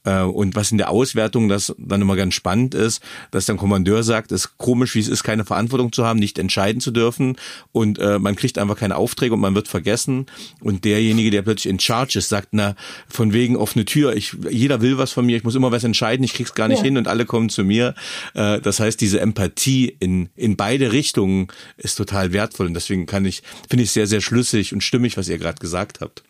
[0.03, 3.01] äh, und was in der Auswertung das dann immer ganz spannend ist,
[3.31, 6.39] dass dann Kommandeur sagt, es ist komisch, wie es ist, keine Verantwortung zu haben, nicht
[6.39, 7.37] entscheiden zu dürfen
[7.71, 10.25] und äh, man kriegt einfach keine Aufträge und man wird vergessen.
[10.61, 12.75] Und derjenige, der plötzlich in Charge ist, sagt, na,
[13.07, 16.23] von wegen offene Tür, ich, jeder will was von mir, ich muss immer was entscheiden,
[16.23, 16.85] ich krieg's gar nicht ja.
[16.85, 17.95] hin und alle kommen zu mir.
[18.33, 21.47] Äh, das heißt, diese Empathie in, in beide Richtungen
[21.77, 22.67] ist total wertvoll.
[22.67, 26.01] Und deswegen kann ich, finde ich sehr, sehr schlüssig und stimmig, was ihr gerade gesagt
[26.01, 26.23] habt.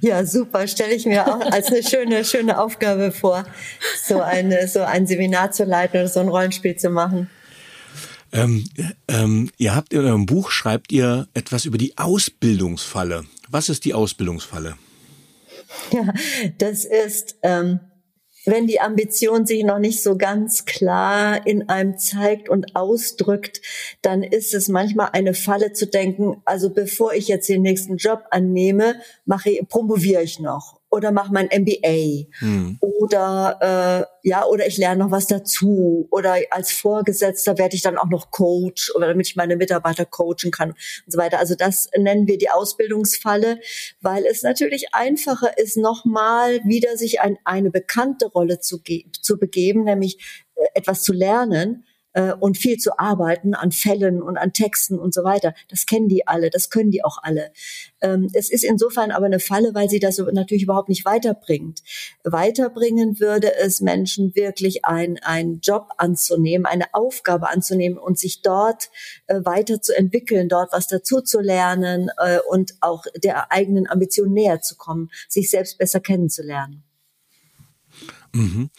[0.00, 0.66] Ja, super.
[0.68, 3.44] Stelle ich mir auch als eine schöne, schöne Aufgabe vor,
[4.04, 7.30] so eine, so ein Seminar zu leiten oder so ein Rollenspiel zu machen.
[8.32, 8.68] Ähm,
[9.08, 13.24] ähm, ihr habt in eurem Buch schreibt ihr etwas über die Ausbildungsfalle.
[13.48, 14.76] Was ist die Ausbildungsfalle?
[15.90, 16.12] Ja,
[16.58, 17.80] das ist, ähm,
[18.46, 23.60] wenn die Ambition sich noch nicht so ganz klar in einem zeigt und ausdrückt,
[24.02, 28.24] dann ist es manchmal eine Falle zu denken, also bevor ich jetzt den nächsten Job
[28.30, 32.78] annehme, mache, promoviere ich noch oder mache mein MBA hm.
[32.80, 37.98] oder äh, ja oder ich lerne noch was dazu oder als Vorgesetzter werde ich dann
[37.98, 41.38] auch noch Coach oder damit ich meine Mitarbeiter coachen kann und so weiter.
[41.38, 43.60] Also das nennen wir die Ausbildungsfalle,
[44.00, 48.80] weil es natürlich einfacher ist, nochmal wieder sich ein, eine bekannte Rolle zu,
[49.20, 50.18] zu begeben, nämlich
[50.54, 51.84] äh, etwas zu lernen
[52.16, 55.54] äh, und viel zu arbeiten an Fällen und an Texten und so weiter.
[55.68, 57.52] Das kennen die alle, das können die auch alle.
[58.00, 61.82] Ähm, es ist insofern aber eine Falle, weil sie das natürlich überhaupt nicht weiterbringt.
[62.24, 68.90] Weiterbringen würde es Menschen wirklich ein, einen Job anzunehmen, eine Aufgabe anzunehmen und sich dort
[69.26, 74.76] äh, weiterzuentwickeln, dort was dazu zu lernen äh, und auch der eigenen Ambition näher zu
[74.76, 76.85] kommen, sich selbst besser kennenzulernen.
[78.36, 78.70] Mhm.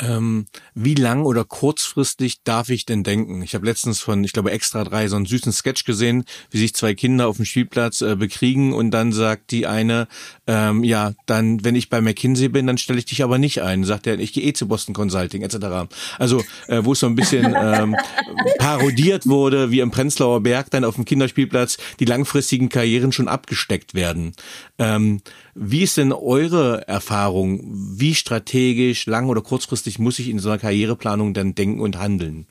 [0.00, 3.42] Ähm, wie lang oder kurzfristig darf ich denn denken?
[3.42, 6.74] Ich habe letztens von, ich glaube, Extra drei so einen süßen Sketch gesehen, wie sich
[6.74, 10.08] zwei Kinder auf dem Spielplatz äh, bekriegen und dann sagt die eine,
[10.48, 13.84] ähm, ja, dann, wenn ich bei McKinsey bin, dann stelle ich dich aber nicht ein.
[13.84, 15.88] Sagt er, ich gehe eh zu Boston Consulting etc.
[16.18, 17.94] Also, äh, wo es so ein bisschen ähm,
[18.58, 23.94] parodiert wurde, wie im Prenzlauer Berg dann auf dem Kinderspielplatz die langfristigen Karrieren schon abgesteckt
[23.94, 24.32] werden.
[24.78, 25.20] Ähm,
[25.54, 27.60] wie ist denn eure Erfahrung?
[27.64, 32.46] Wie strategisch, lang oder kurzfristig muss ich in so einer Karriereplanung dann denken und handeln?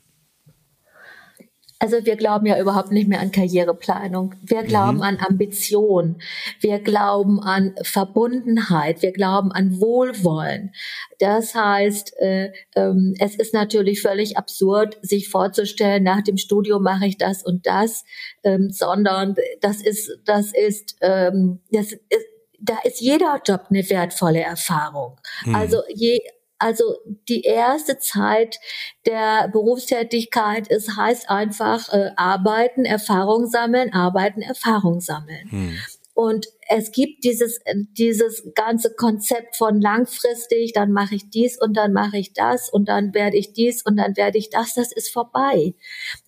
[1.84, 4.36] Also wir glauben ja überhaupt nicht mehr an Karriereplanung.
[4.42, 4.66] Wir mhm.
[4.66, 5.02] glauben mhm.
[5.02, 6.16] an Ambition.
[6.60, 9.02] Wir glauben an Verbundenheit.
[9.02, 10.72] Wir glauben an Wohlwollen.
[11.18, 17.06] Das heißt, äh, ähm, es ist natürlich völlig absurd, sich vorzustellen, nach dem Studium mache
[17.06, 18.04] ich das und das,
[18.44, 22.33] ähm, sondern das ist, das ist, ähm, das ist
[22.64, 25.20] da ist jeder Job eine wertvolle Erfahrung.
[25.44, 25.54] Mhm.
[25.54, 26.18] Also je,
[26.58, 26.96] also
[27.28, 28.58] die erste Zeit
[29.06, 35.50] der Berufstätigkeit ist heißt einfach äh, arbeiten, Erfahrung sammeln, arbeiten, Erfahrung sammeln.
[35.50, 35.78] Hm.
[36.14, 37.58] Und es gibt dieses,
[37.98, 42.88] dieses ganze Konzept von langfristig, dann mache ich dies und dann mache ich das und
[42.88, 45.74] dann werde ich dies und dann werde ich das, das ist vorbei.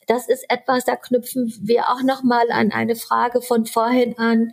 [0.09, 4.53] Das ist etwas, da knüpfen wir auch nochmal an eine Frage von vorhin an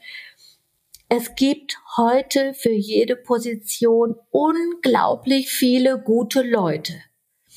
[1.16, 6.94] es gibt heute für jede Position unglaublich viele gute Leute.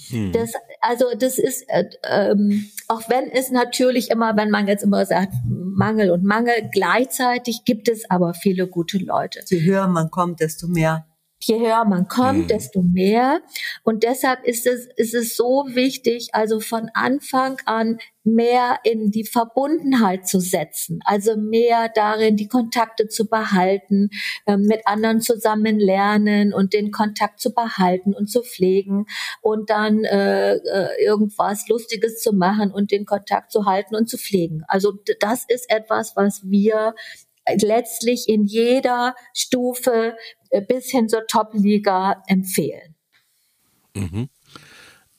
[0.09, 0.33] Hm.
[0.33, 0.53] Das,
[0.83, 5.33] also das ist, äh, ähm, auch wenn es natürlich immer, wenn man jetzt immer sagt,
[5.49, 9.41] Mangel und Mangel, gleichzeitig gibt es aber viele gute Leute.
[9.47, 11.07] Je höher man kommt, desto mehr
[11.47, 12.47] je höher man kommt, mhm.
[12.49, 13.41] desto mehr.
[13.85, 19.25] Und deshalb ist es, ist es so wichtig, also von Anfang an mehr in die
[19.25, 24.11] Verbundenheit zu setzen, also mehr darin, die Kontakte zu behalten,
[24.47, 29.07] äh, mit anderen zusammen lernen und den Kontakt zu behalten und zu pflegen
[29.43, 34.19] und dann äh, äh irgendwas Lustiges zu machen und den Kontakt zu halten und zu
[34.19, 34.65] pflegen.
[34.67, 36.95] Also das ist etwas, was wir
[37.61, 40.17] letztlich in jeder Stufe
[40.51, 42.95] äh, bis hin zur Top-Liga empfehlen.
[43.95, 44.29] Mhm.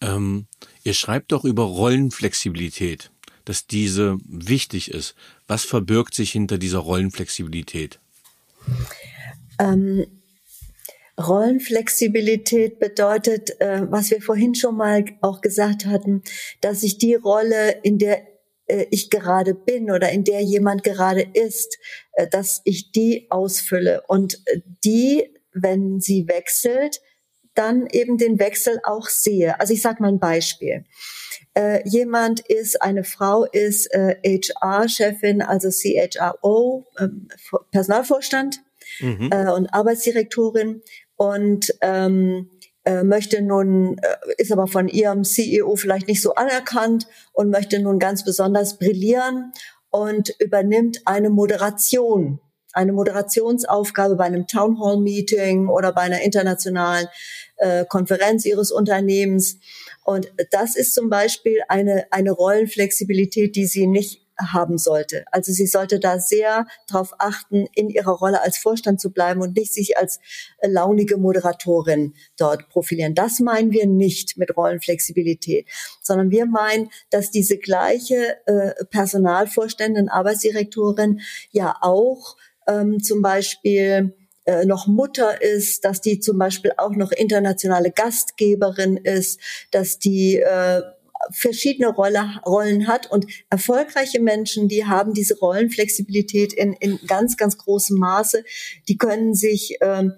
[0.02, 0.48] Ähm,
[0.84, 3.12] ihr schreibt doch über Rollenflexibilität,
[3.46, 5.16] dass diese wichtig ist.
[5.48, 8.00] Was verbirgt sich hinter dieser Rollenflexibilität?
[9.60, 10.06] Ähm,
[11.20, 16.22] Rollenflexibilität bedeutet, äh, was wir vorhin schon mal auch gesagt hatten,
[16.62, 18.37] dass ich die Rolle, in der
[18.90, 21.78] ich gerade bin oder in der jemand gerade ist,
[22.14, 27.02] äh, dass ich die ausfülle und äh, die, wenn sie wechselt,
[27.56, 29.60] dann eben den Wechsel auch sehe.
[29.60, 30.86] Also ich sage mal ein Beispiel.
[31.56, 37.08] Äh, jemand ist, eine Frau ist äh, HR-Chefin, also CHRO, äh,
[37.72, 38.60] Personalvorstand
[39.00, 39.30] mhm.
[39.32, 40.84] äh, und Arbeitsdirektorin
[41.16, 42.52] und ähm,
[42.88, 47.80] äh, möchte nun, äh, ist aber von ihrem CEO vielleicht nicht so anerkannt und möchte
[47.80, 49.52] nun ganz besonders brillieren
[49.90, 52.40] und übernimmt eine Moderation,
[52.72, 57.10] eine Moderationsaufgabe bei einem Town Hall Meeting oder bei einer internationalen
[57.58, 59.58] äh, Konferenz ihres Unternehmens.
[60.06, 65.26] Und das ist zum Beispiel eine, eine Rollenflexibilität, die sie nicht haben sollte.
[65.32, 69.56] Also sie sollte da sehr darauf achten, in ihrer Rolle als Vorstand zu bleiben und
[69.56, 70.20] nicht sich als
[70.60, 73.16] äh, launige Moderatorin dort profilieren.
[73.16, 75.68] Das meinen wir nicht mit Rollenflexibilität,
[76.02, 81.22] sondern wir meinen, dass diese gleiche äh, Personalvorständin, Arbeitsdirektorin
[81.52, 82.36] ja auch
[82.68, 84.14] ähm, zum Beispiel
[84.48, 89.40] äh, noch Mutter ist, dass die zum Beispiel auch noch internationale Gastgeberin ist,
[89.72, 90.82] dass die äh,
[91.32, 97.58] verschiedene Rolle, Rollen hat und erfolgreiche Menschen, die haben diese Rollenflexibilität in, in ganz, ganz
[97.58, 98.44] großem Maße.
[98.88, 100.14] Die können sich ähm,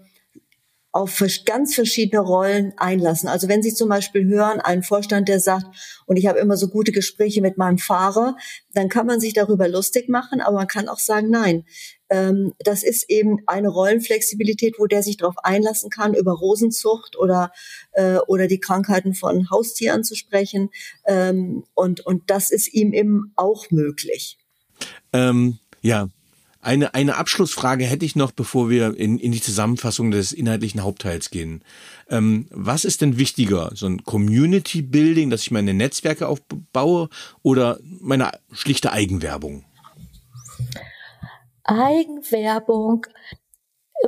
[0.91, 3.29] auf ganz verschiedene Rollen einlassen.
[3.29, 5.65] Also wenn Sie zum Beispiel hören, einen Vorstand, der sagt,
[6.07, 8.35] und ich habe immer so gute Gespräche mit meinem Fahrer,
[8.73, 11.65] dann kann man sich darüber lustig machen, aber man kann auch sagen, nein,
[12.09, 17.51] ähm, das ist eben eine Rollenflexibilität, wo der sich darauf einlassen kann, über Rosenzucht oder,
[17.93, 20.69] äh, oder die Krankheiten von Haustieren zu sprechen.
[21.05, 24.37] Ähm, und, und das ist ihm eben auch möglich.
[25.13, 26.09] Ähm, ja,
[26.61, 31.29] eine, eine Abschlussfrage hätte ich noch, bevor wir in, in die Zusammenfassung des inhaltlichen Hauptteils
[31.29, 31.63] gehen.
[32.09, 33.71] Ähm, was ist denn wichtiger?
[33.75, 37.09] So ein Community Building, dass ich meine Netzwerke aufbaue
[37.43, 39.63] oder meine schlichte Eigenwerbung?
[41.69, 43.05] Eigenwerbung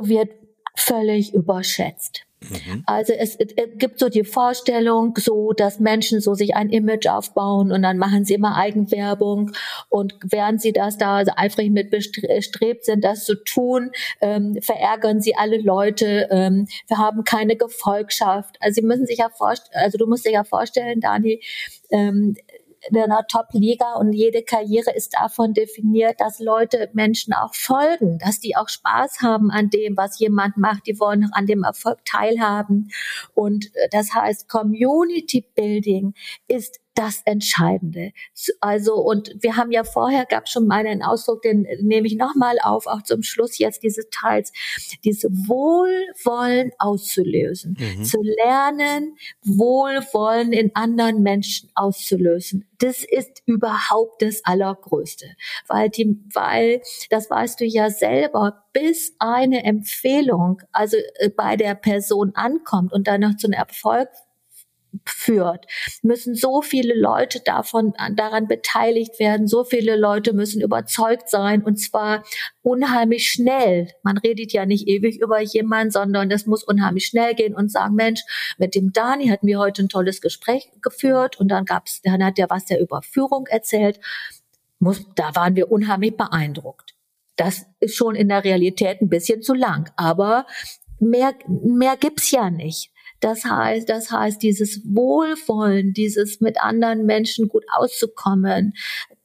[0.00, 0.30] wird
[0.74, 2.26] völlig überschätzt.
[2.50, 2.82] Mhm.
[2.86, 7.72] Also es, es, gibt so die Vorstellung, so dass Menschen so sich ein Image aufbauen
[7.72, 9.52] und dann machen sie immer Eigenwerbung
[9.88, 13.90] und während sie das da also eifrig mit bestrebt sind, das zu tun,
[14.20, 16.28] ähm, verärgern sie alle Leute.
[16.30, 18.56] Ähm, wir haben keine Gefolgschaft.
[18.60, 21.40] Also sie müssen sich ja vorstellen, also du musst dir ja vorstellen, Dani,
[21.90, 22.36] ähm,
[22.88, 28.40] in einer Top-Liga und jede Karriere ist davon definiert, dass Leute Menschen auch folgen, dass
[28.40, 30.86] die auch Spaß haben an dem, was jemand macht.
[30.86, 32.90] Die wollen an dem Erfolg teilhaben.
[33.34, 36.14] Und äh, das heißt, Community Building
[36.48, 38.12] ist das Entscheidende.
[38.60, 42.56] Also, und wir haben ja vorher, gab schon mal einen Ausdruck, den nehme ich nochmal
[42.62, 44.52] auf, auch zum Schluss jetzt diese Teils,
[45.04, 48.04] diese Wohlwollen auszulösen, mhm.
[48.04, 52.68] zu lernen, Wohlwollen in anderen Menschen auszulösen.
[52.78, 55.26] Das ist überhaupt das Allergrößte,
[55.68, 61.74] weil die, weil, das weißt du ja selber, bis eine Empfehlung, also äh, bei der
[61.74, 64.08] Person ankommt und dann noch zu einem Erfolg
[65.06, 65.66] führt,
[66.02, 71.76] müssen so viele Leute davon daran beteiligt werden, so viele Leute müssen überzeugt sein und
[71.76, 72.24] zwar
[72.62, 73.88] unheimlich schnell.
[74.02, 77.94] Man redet ja nicht ewig über jemanden, sondern das muss unheimlich schnell gehen und sagen,
[77.94, 78.22] Mensch,
[78.58, 82.38] mit dem Dani hatten wir heute ein tolles Gespräch geführt und dann gab's, dann hat
[82.38, 84.00] der was der Überführung erzählt.
[84.78, 86.94] Muss, da waren wir unheimlich beeindruckt.
[87.36, 90.46] Das ist schon in der Realität ein bisschen zu lang, aber
[90.98, 92.91] mehr, mehr gibt's ja nicht.
[93.22, 98.74] Das heißt, das heißt, dieses Wohlwollen, dieses mit anderen Menschen gut auszukommen,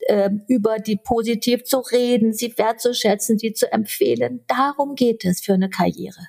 [0.02, 4.42] äh, über die positiv zu reden, sie wertzuschätzen, sie zu empfehlen.
[4.48, 6.28] Darum geht es für eine Karriere.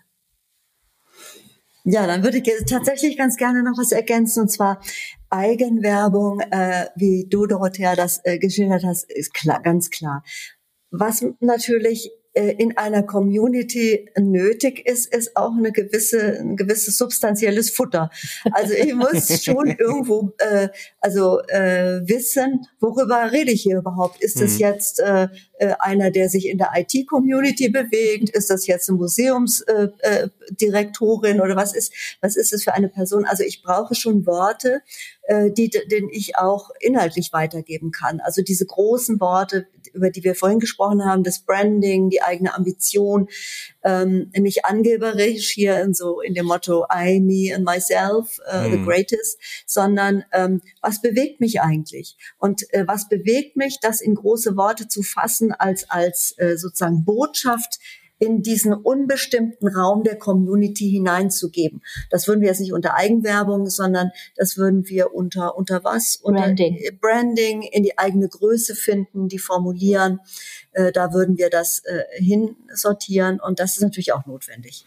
[1.85, 4.81] Ja, dann würde ich tatsächlich ganz gerne noch was ergänzen, und zwar
[5.29, 10.23] Eigenwerbung, äh, wie du, Dorothea, das äh, geschildert hast, ist klar, ganz klar.
[10.91, 18.11] Was natürlich in einer Community nötig ist, ist auch eine gewisse, ein gewisses substanzielles Futter.
[18.53, 20.69] Also ich muss schon irgendwo, äh,
[21.01, 24.23] also äh, wissen, worüber rede ich hier überhaupt?
[24.23, 24.61] Ist das mhm.
[24.61, 25.29] jetzt äh,
[25.59, 28.31] äh einer, der sich in der IT-Community bewegt?
[28.31, 32.89] Ist das jetzt eine Museumsdirektorin äh, äh, oder was ist, was ist es für eine
[32.89, 33.25] Person?
[33.25, 34.81] Also ich brauche schon Worte,
[35.23, 38.21] äh, die, den ich auch inhaltlich weitergeben kann.
[38.21, 43.29] Also diese großen Worte, über die wir vorhin gesprochen haben, das Branding, die eigene Ambition,
[43.85, 48.71] ähm, nicht angeberisch hier in so in dem Motto I, me and myself, uh, mm.
[48.71, 48.87] the mhm.
[48.87, 54.57] greatest, sondern ähm, was bewegt mich eigentlich und äh, was bewegt mich, das in große
[54.57, 57.79] Worte zu fassen als als äh, sozusagen Botschaft
[58.19, 61.83] in diesen unbestimmten Raum der Community hineinzugeben.
[62.11, 66.17] Das würden wir jetzt nicht unter Eigenwerbung, sondern das würden wir unter, unter was?
[66.17, 66.79] Unter Branding.
[67.01, 70.21] Branding, in die eigene Größe finden, die formulieren.
[70.73, 74.85] Äh, da würden wir das äh, hinsortieren und das ist natürlich auch notwendig.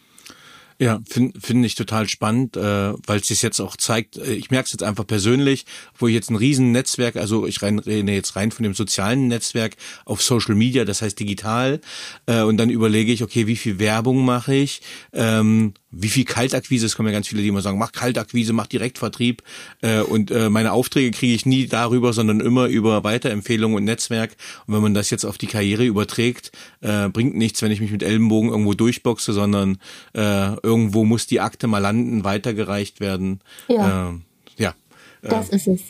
[0.82, 4.50] Ja, finde find ich total spannend, äh, weil es sich jetzt auch zeigt, äh, ich
[4.50, 8.12] merke es jetzt einfach persönlich, wo ich jetzt ein riesen Netzwerk, also ich rein, rede
[8.12, 9.76] jetzt rein von dem sozialen Netzwerk
[10.06, 11.82] auf Social Media, das heißt digital,
[12.26, 14.82] äh, und dann überlege ich, okay, wie viel Werbung mache ich,
[15.14, 18.68] ähm, wie viel Kaltakquise, es kommen ja ganz viele, die immer sagen, mach Kaltakquise, mach
[18.68, 19.44] Direktvertrieb
[19.82, 24.36] äh, und äh, meine Aufträge kriege ich nie darüber, sondern immer über Weiterempfehlungen und Netzwerk.
[24.66, 27.92] Und wenn man das jetzt auf die Karriere überträgt, äh, bringt nichts, wenn ich mich
[27.92, 29.80] mit Ellenbogen irgendwo durchboxe, sondern
[30.14, 33.42] äh, irgendwo muss die Akte mal landen, weitergereicht werden.
[33.68, 34.14] Ja, äh,
[34.58, 34.74] ja.
[35.22, 35.82] das ist es.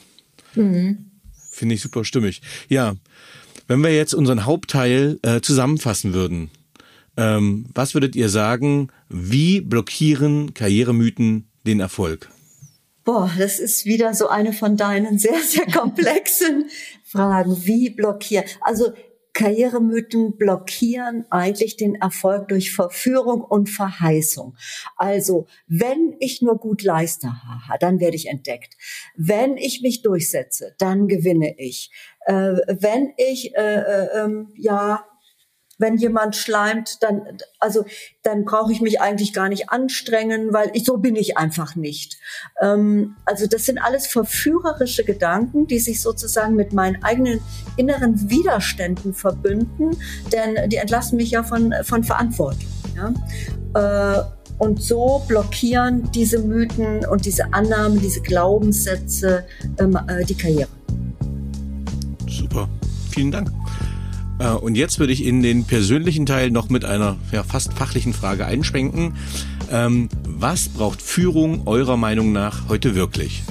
[0.56, 1.12] Mhm.
[1.52, 2.42] Finde ich super stimmig.
[2.68, 2.96] Ja,
[3.68, 6.50] wenn wir jetzt unseren Hauptteil äh, zusammenfassen würden,
[7.18, 12.30] ähm, was würdet ihr sagen, wie blockieren Karrieremythen den Erfolg?
[13.04, 16.66] Boah, das ist wieder so eine von deinen sehr, sehr komplexen
[17.04, 17.66] Fragen.
[17.66, 18.46] Wie blockieren?
[18.62, 18.94] Also
[19.34, 24.56] Karrieremythen blockieren eigentlich den Erfolg durch Verführung und Verheißung.
[24.98, 27.32] Also, wenn ich nur gut leiste,
[27.80, 28.76] dann werde ich entdeckt.
[29.16, 31.92] Wenn ich mich durchsetze, dann gewinne ich.
[32.26, 35.06] Äh, wenn ich äh, äh, ähm, ja
[35.82, 37.22] wenn jemand schleimt, dann,
[37.60, 37.84] also,
[38.24, 42.18] dann brauche ich mich eigentlich gar nicht anstrengen, weil ich, so bin ich einfach nicht.
[42.62, 47.42] Ähm, also, das sind alles verführerische Gedanken, die sich sozusagen mit meinen eigenen
[47.76, 49.98] inneren Widerständen verbünden,
[50.32, 52.70] denn die entlassen mich ja von, von Verantwortung.
[52.96, 54.20] Ja?
[54.20, 54.24] Äh,
[54.60, 59.44] und so blockieren diese Mythen und diese Annahmen, diese Glaubenssätze
[59.80, 60.70] ähm, äh, die Karriere.
[62.30, 62.70] Super.
[63.10, 63.61] Vielen Dank.
[64.42, 68.14] Äh, und jetzt würde ich in den persönlichen Teil noch mit einer ja, fast fachlichen
[68.14, 69.14] Frage einschwenken.
[69.72, 73.44] Ähm, was braucht Führung eurer Meinung nach heute wirklich?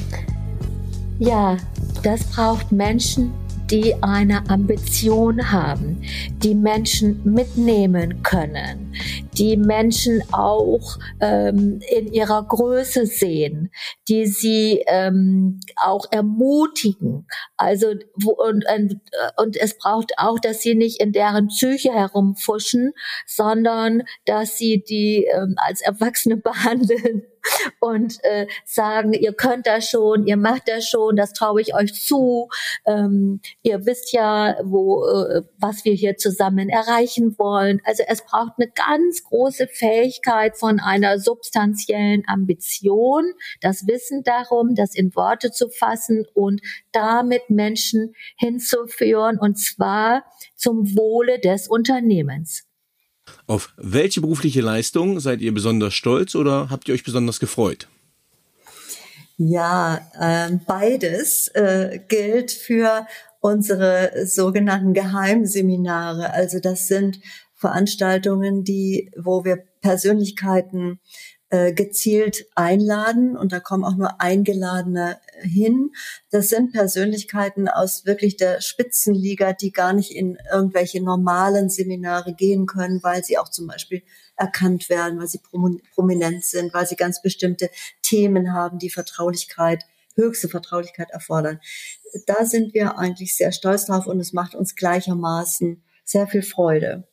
[1.18, 1.56] Ja,
[2.02, 3.32] das braucht Menschen,
[3.70, 6.02] die eine Ambition haben,
[6.42, 8.92] die Menschen mitnehmen können,
[9.34, 13.70] die Menschen auch ähm, in ihrer Größe sehen,
[14.08, 17.26] die sie ähm, auch ermutigen.
[17.56, 19.00] Also und, und,
[19.36, 22.92] und es braucht auch, dass sie nicht in deren Psyche herumfuschen,
[23.26, 27.22] sondern dass sie die ähm, als Erwachsene behandeln
[27.80, 31.94] und äh, sagen, ihr könnt das schon, ihr macht das schon, das traue ich euch
[31.94, 32.48] zu.
[32.86, 37.80] Ähm, ihr wisst ja, wo äh, was wir hier zusammen erreichen wollen.
[37.84, 44.94] Also es braucht eine ganz große Fähigkeit von einer substanziellen Ambition, das Wissen darum, das
[44.94, 46.60] in Worte zu fassen und
[46.92, 50.24] damit Menschen hinzuführen und zwar
[50.54, 52.69] zum Wohle des Unternehmens.
[53.46, 57.88] Auf welche berufliche Leistung seid ihr besonders stolz oder habt ihr euch besonders gefreut?
[59.36, 63.06] Ja, äh, beides äh, gilt für
[63.40, 66.32] unsere sogenannten Geheimseminare.
[66.34, 67.20] Also das sind
[67.54, 71.00] Veranstaltungen, die, wo wir Persönlichkeiten
[71.50, 75.90] äh, gezielt einladen und da kommen auch nur Eingeladene hin.
[76.30, 82.66] Das sind Persönlichkeiten aus wirklich der Spitzenliga, die gar nicht in irgendwelche normalen Seminare gehen
[82.66, 84.02] können, weil sie auch zum Beispiel
[84.36, 85.40] erkannt werden, weil sie
[85.94, 87.68] prominent sind, weil sie ganz bestimmte
[88.00, 89.84] Themen haben, die Vertraulichkeit,
[90.14, 91.60] höchste Vertraulichkeit erfordern.
[92.26, 97.09] Da sind wir eigentlich sehr stolz drauf und es macht uns gleichermaßen sehr viel Freude.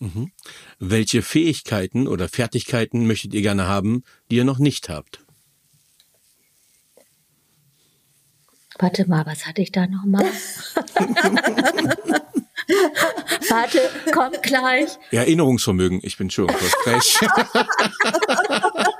[0.00, 0.30] Mhm.
[0.78, 5.24] Welche Fähigkeiten oder Fertigkeiten möchtet ihr gerne haben, die ihr noch nicht habt?
[8.78, 10.24] Warte mal, was hatte ich da nochmal?
[13.48, 13.80] Warte,
[14.12, 14.90] kommt gleich.
[15.10, 17.18] Erinnerungsvermögen, ich bin schon frech.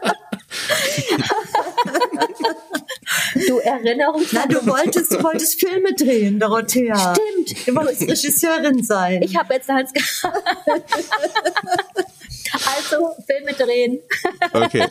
[3.47, 4.23] Du Erinnerung.
[4.33, 7.15] Nein, du wolltest, du wolltest Filme drehen, Dorothea.
[7.15, 7.67] Stimmt.
[7.67, 9.23] Du wolltest Regisseurin sein.
[9.23, 9.93] Ich habe jetzt eins
[12.53, 14.01] Also Filme drehen.
[14.53, 14.87] Okay.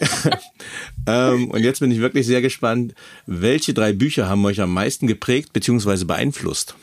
[1.08, 2.94] ähm, und jetzt bin ich wirklich sehr gespannt.
[3.26, 6.06] Welche drei Bücher haben euch am meisten geprägt bzw.
[6.06, 6.76] beeinflusst?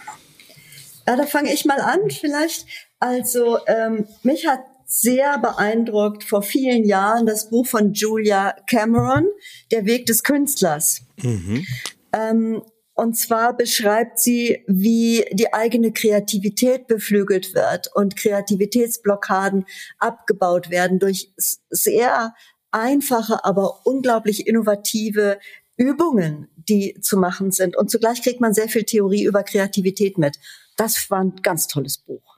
[1.06, 2.66] Ja, da fange ich mal an vielleicht.
[2.98, 9.26] Also ähm, mich hat sehr beeindruckt vor vielen Jahren das Buch von Julia Cameron,
[9.70, 11.02] Der Weg des Künstlers.
[11.22, 11.64] Mhm.
[12.12, 12.62] Ähm,
[12.94, 19.66] und zwar beschreibt sie, wie die eigene Kreativität beflügelt wird und Kreativitätsblockaden
[19.98, 22.34] abgebaut werden durch sehr
[22.70, 25.38] einfache, aber unglaublich innovative
[25.76, 27.76] Übungen, die zu machen sind.
[27.76, 30.36] Und zugleich kriegt man sehr viel Theorie über Kreativität mit.
[30.76, 32.33] Das war ein ganz tolles Buch.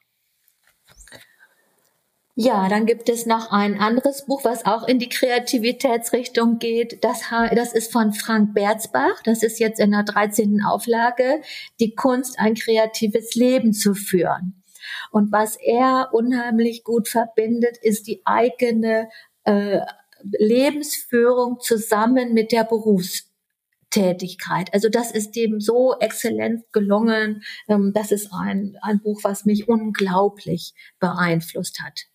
[2.39, 7.03] Ja, dann gibt es noch ein anderes Buch, was auch in die Kreativitätsrichtung geht.
[7.03, 7.23] Das,
[7.55, 9.23] das ist von Frank Berzbach.
[9.25, 10.63] Das ist jetzt in der 13.
[10.63, 11.41] Auflage.
[11.81, 14.63] Die Kunst, ein kreatives Leben zu führen.
[15.11, 19.09] Und was er unheimlich gut verbindet, ist die eigene
[19.45, 19.81] äh,
[20.23, 24.75] Lebensführung zusammen mit der Berufstätigkeit.
[24.75, 27.45] Also das ist dem so exzellent gelungen.
[27.67, 32.09] Ähm, das ist ein, ein Buch, was mich unglaublich beeinflusst hat.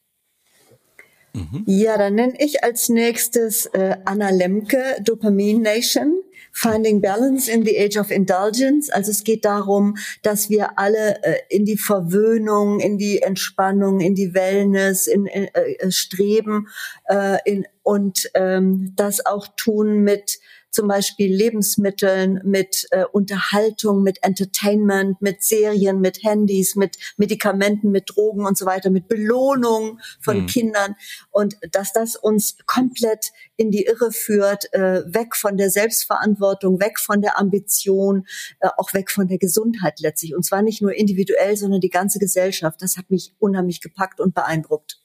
[1.66, 6.22] Ja, dann nenne ich als nächstes äh, Anna Lemke, Dopamine Nation.
[6.54, 8.90] Finding Balance in the Age of Indulgence.
[8.90, 14.16] Also es geht darum, dass wir alle äh, in die Verwöhnung, in die Entspannung, in
[14.16, 16.68] die Wellness, in, in äh, streben
[17.08, 20.40] äh, in, und ähm, das auch tun mit
[20.72, 28.10] zum Beispiel Lebensmitteln, mit äh, Unterhaltung, mit Entertainment, mit Serien, mit Handys, mit Medikamenten, mit
[28.10, 30.48] Drogen und so weiter, mit Belohnung von mhm.
[30.48, 30.96] Kindern
[31.30, 37.00] und dass das uns komplett in die Irre führt, äh, weg von der Selbstverantwortung, weg
[37.00, 38.26] von der Ambition,
[38.60, 40.34] äh, auch weg von der Gesundheit letztlich.
[40.34, 42.82] Und zwar nicht nur individuell, sondern die ganze Gesellschaft.
[42.82, 45.01] Das hat mich unheimlich gepackt und beeindruckt.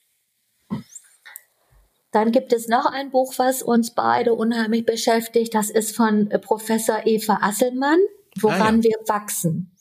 [2.16, 5.54] Dann gibt es noch ein Buch, was uns beide unheimlich beschäftigt.
[5.54, 7.98] Das ist von äh, Professor Eva Asselmann,
[8.40, 8.82] Woran ah, ja.
[8.84, 9.76] wir wachsen.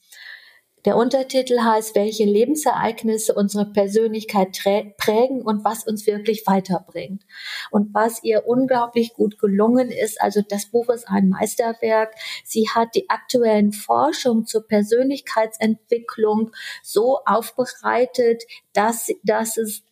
[0.84, 4.50] Der Untertitel heißt, welche Lebensereignisse unsere Persönlichkeit
[4.98, 7.24] prägen und was uns wirklich weiterbringt.
[7.72, 12.16] Und was ihr unglaublich gut gelungen ist, also das Buch ist ein Meisterwerk.
[12.44, 16.52] Sie hat die aktuellen Forschung zur Persönlichkeitsentwicklung
[16.84, 19.84] so aufbereitet, dass, dass es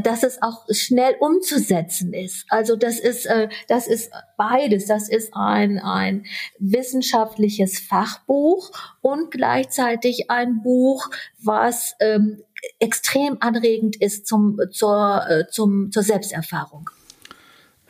[0.00, 2.44] dass es auch schnell umzusetzen ist.
[2.48, 4.86] Also das ist, äh, das ist beides.
[4.86, 6.26] Das ist ein, ein
[6.58, 8.70] wissenschaftliches Fachbuch
[9.00, 11.10] und gleichzeitig ein Buch,
[11.42, 12.42] was ähm,
[12.78, 16.90] extrem anregend ist zum, zur, äh, zum, zur Selbsterfahrung.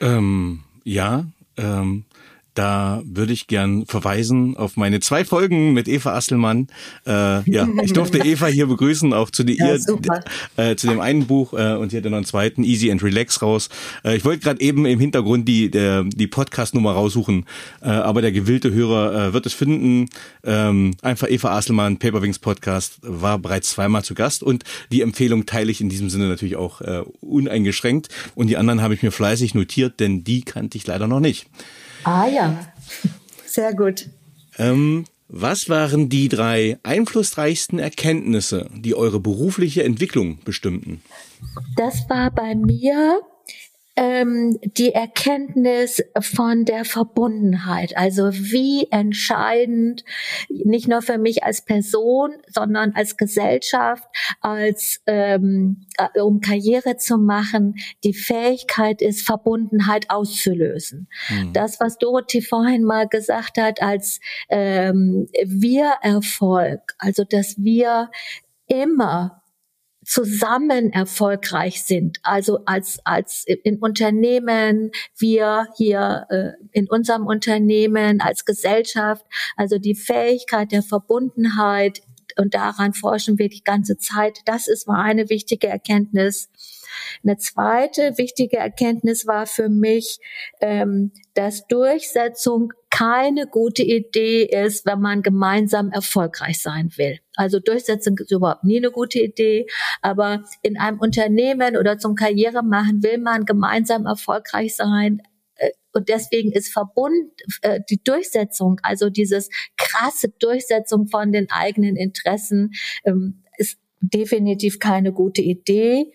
[0.00, 1.24] Ähm, ja,
[1.56, 2.04] ähm,
[2.58, 6.66] Da würde ich gern verweisen auf meine zwei Folgen mit Eva Asselmann.
[7.06, 9.80] Äh, ja, ich durfte Eva hier begrüßen, auch zu, die, ja, ihr,
[10.56, 13.42] äh, zu dem einen Buch äh, und sie hat noch einen zweiten, Easy and Relax,
[13.42, 13.68] raus.
[14.04, 17.46] Äh, ich wollte gerade eben im Hintergrund die, der, die Podcast-Nummer raussuchen,
[17.80, 20.08] äh, aber der gewillte Hörer äh, wird es finden.
[20.42, 25.70] Ähm, einfach Eva Asselmann, Paperwings Podcast, war bereits zweimal zu Gast und die Empfehlung teile
[25.70, 26.80] ich in diesem Sinne natürlich auch
[27.20, 28.08] uneingeschränkt.
[28.34, 31.46] Und die anderen habe ich mir fleißig notiert, denn die kannte ich leider noch nicht.
[32.04, 32.58] Ah ja.
[33.46, 34.08] Sehr gut.
[34.58, 41.02] Ähm, was waren die drei einflussreichsten Erkenntnisse, die eure berufliche Entwicklung bestimmten?
[41.76, 43.20] Das war bei mir
[43.98, 47.96] ähm, die Erkenntnis von der Verbundenheit.
[47.96, 50.04] Also wie entscheidend,
[50.48, 54.04] nicht nur für mich als Person, sondern als Gesellschaft,
[54.40, 61.08] als ähm, äh, um Karriere zu machen, die Fähigkeit ist, Verbundenheit auszulösen.
[61.28, 61.52] Mhm.
[61.52, 68.10] Das, was Dorothee vorhin mal gesagt hat, als ähm, Wir-Erfolg, also dass wir
[68.68, 69.37] immer
[70.08, 72.18] zusammen erfolgreich sind.
[72.22, 79.26] Also als, als in Unternehmen, wir hier äh, in unserem Unternehmen, als Gesellschaft,
[79.56, 82.00] also die Fähigkeit der Verbundenheit
[82.38, 84.38] und daran forschen wir die ganze Zeit.
[84.46, 86.48] Das ist mal eine wichtige Erkenntnis.
[87.22, 90.20] Eine zweite wichtige Erkenntnis war für mich,
[90.60, 97.18] ähm, dass Durchsetzung keine gute Idee ist, wenn man gemeinsam erfolgreich sein will.
[97.38, 99.66] Also Durchsetzung ist überhaupt nie eine gute Idee,
[100.02, 105.22] aber in einem Unternehmen oder zum Karriere machen will man gemeinsam erfolgreich sein.
[105.54, 107.30] Äh, und deswegen ist Verbund,
[107.62, 112.72] äh, die Durchsetzung, also dieses krasse Durchsetzung von den eigenen Interessen,
[113.04, 116.12] ähm, ist definitiv keine gute Idee.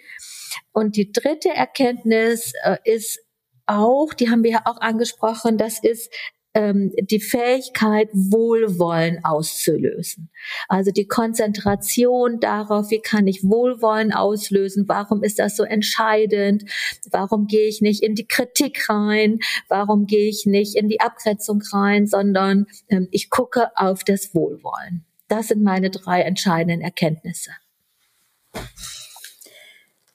[0.74, 3.22] Und die dritte Erkenntnis äh, ist
[3.66, 6.14] auch, die haben wir ja auch angesprochen, das ist
[6.54, 10.30] ähm, die Fähigkeit, Wohlwollen auszulösen.
[10.68, 16.64] Also die Konzentration darauf, wie kann ich Wohlwollen auslösen, warum ist das so entscheidend,
[17.10, 21.62] warum gehe ich nicht in die Kritik rein, warum gehe ich nicht in die Abgrenzung
[21.72, 25.06] rein, sondern ähm, ich gucke auf das Wohlwollen.
[25.28, 27.52] Das sind meine drei entscheidenden Erkenntnisse.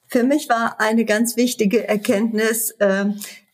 [0.06, 3.06] Für mich war eine ganz wichtige Erkenntnis, äh,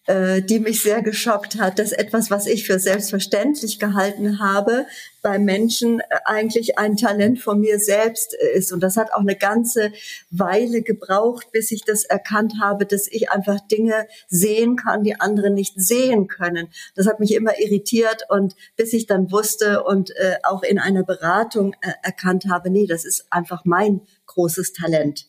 [0.07, 4.87] äh, die mich sehr geschockt hat, dass etwas, was ich für selbstverständlich gehalten habe,
[5.23, 8.71] bei Menschen äh, eigentlich ein Talent von mir selbst ist.
[8.71, 9.93] Und das hat auch eine ganze
[10.31, 15.51] Weile gebraucht, bis ich das erkannt habe, dass ich einfach Dinge sehen kann, die andere
[15.51, 16.69] nicht sehen können.
[16.95, 21.03] Das hat mich immer irritiert und bis ich dann wusste und äh, auch in einer
[21.03, 25.29] Beratung erkannt habe, nee, das ist einfach mein großes Talent.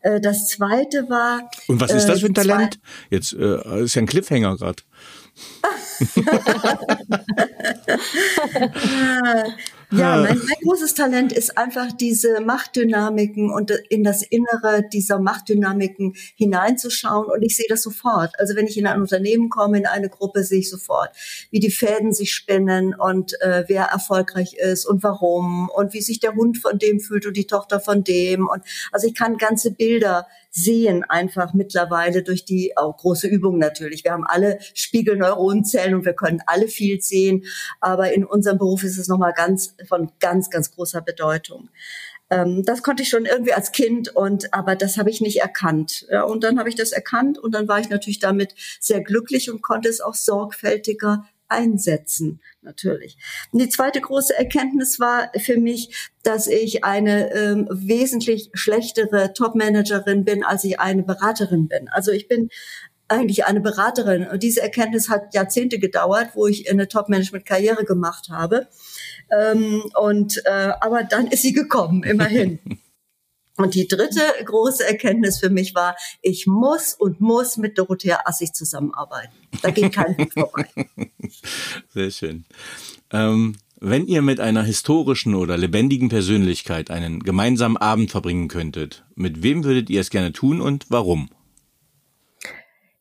[0.00, 1.48] Äh, das zweite war.
[1.68, 2.80] Und was ist das für ein äh, Talent?
[3.10, 4.82] Jetzt äh, ist ja ein Cliffhanger gerade.
[9.92, 16.14] Ja, mein, mein, großes Talent ist einfach diese Machtdynamiken und in das Innere dieser Machtdynamiken
[16.36, 17.26] hineinzuschauen.
[17.26, 18.38] Und ich sehe das sofort.
[18.38, 21.10] Also wenn ich in ein Unternehmen komme, in eine Gruppe, sehe ich sofort,
[21.50, 26.20] wie die Fäden sich spinnen und äh, wer erfolgreich ist und warum und wie sich
[26.20, 28.48] der Hund von dem fühlt und die Tochter von dem.
[28.48, 28.62] Und
[28.92, 34.04] also ich kann ganze Bilder sehen einfach mittlerweile durch die auch große Übung natürlich.
[34.04, 37.44] Wir haben alle Spiegelneuronenzellen und wir können alle viel sehen,
[37.80, 41.70] aber in unserem Beruf ist es nochmal ganz von ganz, ganz großer Bedeutung
[42.30, 46.06] ähm, das konnte ich schon irgendwie als Kind und aber das habe ich nicht erkannt.
[46.10, 49.50] Ja, und dann habe ich das erkannt und dann war ich natürlich damit sehr glücklich
[49.50, 53.16] und konnte es auch sorgfältiger einsetzen, natürlich.
[53.52, 60.24] Und die zweite große Erkenntnis war für mich, dass ich eine ähm, wesentlich schlechtere Top-Managerin
[60.24, 61.88] bin, als ich eine Beraterin bin.
[61.88, 62.50] Also ich bin
[63.08, 64.26] eigentlich eine Beraterin.
[64.28, 68.68] Und diese Erkenntnis hat Jahrzehnte gedauert, wo ich eine Top-Management-Karriere gemacht habe.
[69.30, 72.60] Ähm, und äh, aber dann ist sie gekommen, immerhin.
[73.60, 78.54] Und die dritte große Erkenntnis für mich war, ich muss und muss mit Dorothea Assig
[78.54, 79.34] zusammenarbeiten.
[79.62, 80.66] Da geht kein Weg vorbei.
[81.94, 82.44] Sehr schön.
[83.12, 89.42] Ähm, wenn ihr mit einer historischen oder lebendigen Persönlichkeit einen gemeinsamen Abend verbringen könntet, mit
[89.42, 91.30] wem würdet ihr es gerne tun und warum?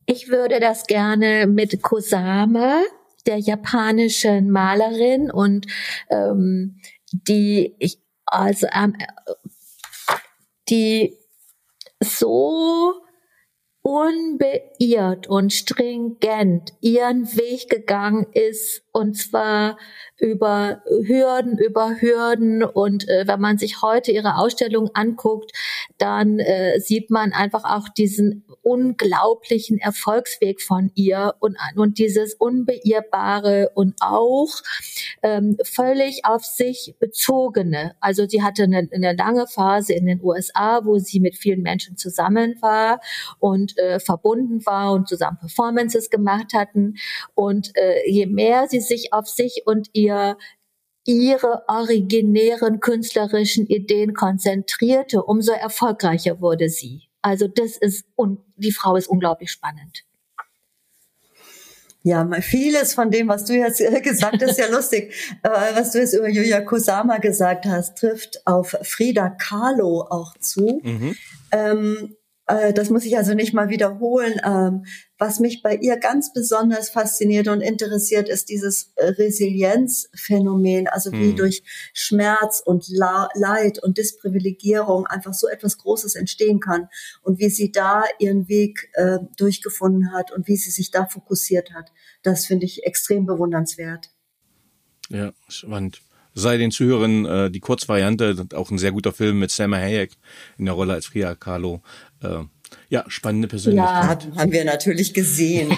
[0.06, 2.82] Ich würde das gerne mit Kusama,
[3.28, 5.68] der japanischen Malerin und
[6.10, 6.80] ähm,
[7.12, 8.96] die ich also ähm,
[10.70, 11.18] die
[12.00, 12.94] so
[13.82, 19.78] unbeirrt und stringent ihren Weg gegangen ist und zwar
[20.20, 22.64] über Hürden, über Hürden.
[22.64, 25.52] Und äh, wenn man sich heute ihre Ausstellung anguckt,
[25.98, 33.72] dann äh, sieht man einfach auch diesen unglaublichen Erfolgsweg von ihr und, und dieses Unbeirrbare
[33.74, 34.50] und auch
[35.24, 37.96] ähm, völlig auf sich bezogene.
[38.02, 41.98] Also sie hatte eine, eine lange Phase in den USA, wo sie mit vielen Menschen
[41.98, 43.00] zusammen war
[43.40, 46.96] und äh, verbunden war und zusammen Performances gemacht hatten.
[47.36, 50.38] Und äh, je mehr sie sich auf sich und ihr ihr
[51.06, 57.10] ihre originären künstlerischen Ideen konzentrierte, umso erfolgreicher wurde sie.
[57.22, 60.04] Also das ist, und die Frau ist unglaublich spannend.
[62.04, 65.14] Ja, vieles von dem, was du jetzt gesagt hast, ja lustig.
[65.44, 70.80] Äh, was du jetzt über Yuya Kusama gesagt hast, trifft auf Frida Kahlo auch zu.
[70.84, 71.16] Mhm.
[71.52, 72.19] Ähm, äh,
[72.50, 74.42] das muss ich also nicht mal wiederholen.
[74.44, 74.86] Ähm,
[75.20, 81.36] was mich bei ihr ganz besonders fasziniert und interessiert, ist dieses Resilienzphänomen, also wie mhm.
[81.36, 81.64] durch
[81.94, 86.88] Schmerz und Leid und Disprivilegierung einfach so etwas Großes entstehen kann
[87.22, 91.74] und wie sie da ihren Weg äh, durchgefunden hat und wie sie sich da fokussiert
[91.74, 91.92] hat.
[92.24, 94.10] Das finde ich extrem bewundernswert.
[95.10, 96.02] Ja, spannend
[96.34, 100.12] sei den Zuhörern äh, die Kurzvariante, auch ein sehr guter Film mit Selma Hayek
[100.58, 101.82] in der Rolle als Frida Kahlo.
[102.22, 102.44] Äh,
[102.90, 104.26] ja, spannende Persönlichkeit.
[104.26, 105.72] Ja, haben wir natürlich gesehen.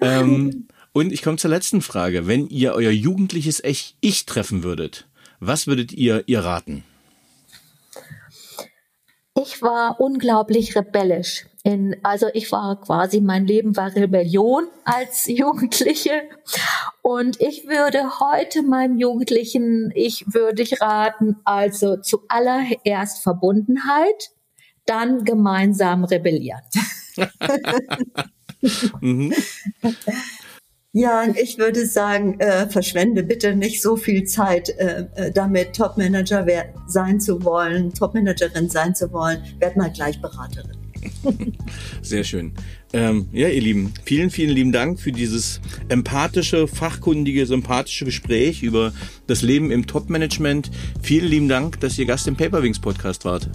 [0.00, 2.26] ähm, und ich komme zur letzten Frage.
[2.26, 3.62] Wenn ihr euer jugendliches
[4.00, 5.06] Ich treffen würdet,
[5.40, 6.84] was würdet ihr ihr raten?
[9.34, 11.46] Ich war unglaublich rebellisch.
[11.64, 16.22] In, also ich war quasi, mein Leben war Rebellion als Jugendliche.
[17.02, 24.30] Und ich würde heute meinem Jugendlichen, ich würde ich raten, also zuallererst Verbundenheit,
[24.86, 26.62] dann gemeinsam rebellieren.
[29.00, 29.32] mhm.
[30.94, 35.74] Ja, und ich würde sagen, äh, verschwende bitte nicht so viel Zeit äh, äh damit,
[35.74, 36.44] Topmanager
[36.86, 39.42] sein zu wollen, Topmanagerin sein zu wollen.
[39.58, 40.81] Werd mal gleich Beraterin.
[42.02, 42.52] Sehr schön.
[42.92, 48.92] Ähm, ja, ihr Lieben, vielen, vielen lieben Dank für dieses empathische, fachkundige, sympathische Gespräch über
[49.26, 50.70] das Leben im Top-Management.
[51.00, 53.48] Vielen lieben Dank, dass ihr Gast im Paperwings Podcast wart.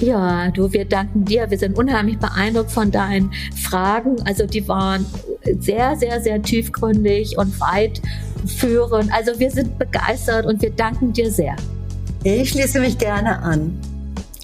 [0.00, 1.48] Ja, du, wir danken dir.
[1.48, 3.30] Wir sind unheimlich beeindruckt von deinen
[3.62, 4.16] Fragen.
[4.24, 5.06] Also die waren
[5.60, 8.00] sehr, sehr, sehr tiefgründig und weit
[8.46, 9.12] führend.
[9.12, 11.54] Also wir sind begeistert und wir danken dir sehr.
[12.24, 13.78] Ich schließe mich gerne an.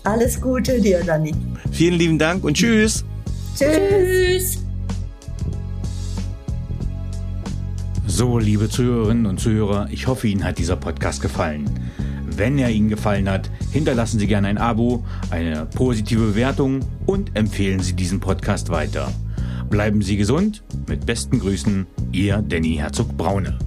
[0.04, 1.34] Alles Gute dir, Dani.
[1.70, 3.04] Vielen lieben Dank und tschüss.
[3.56, 4.62] Tschüss.
[8.06, 11.70] So, liebe Zuhörerinnen und Zuhörer, ich hoffe, Ihnen hat dieser Podcast gefallen.
[12.24, 17.80] Wenn er Ihnen gefallen hat, hinterlassen Sie gerne ein Abo, eine positive Bewertung und empfehlen
[17.80, 19.12] Sie diesen Podcast weiter.
[19.70, 20.62] Bleiben Sie gesund.
[20.88, 23.58] Mit besten Grüßen, Ihr Danny Herzog Braune.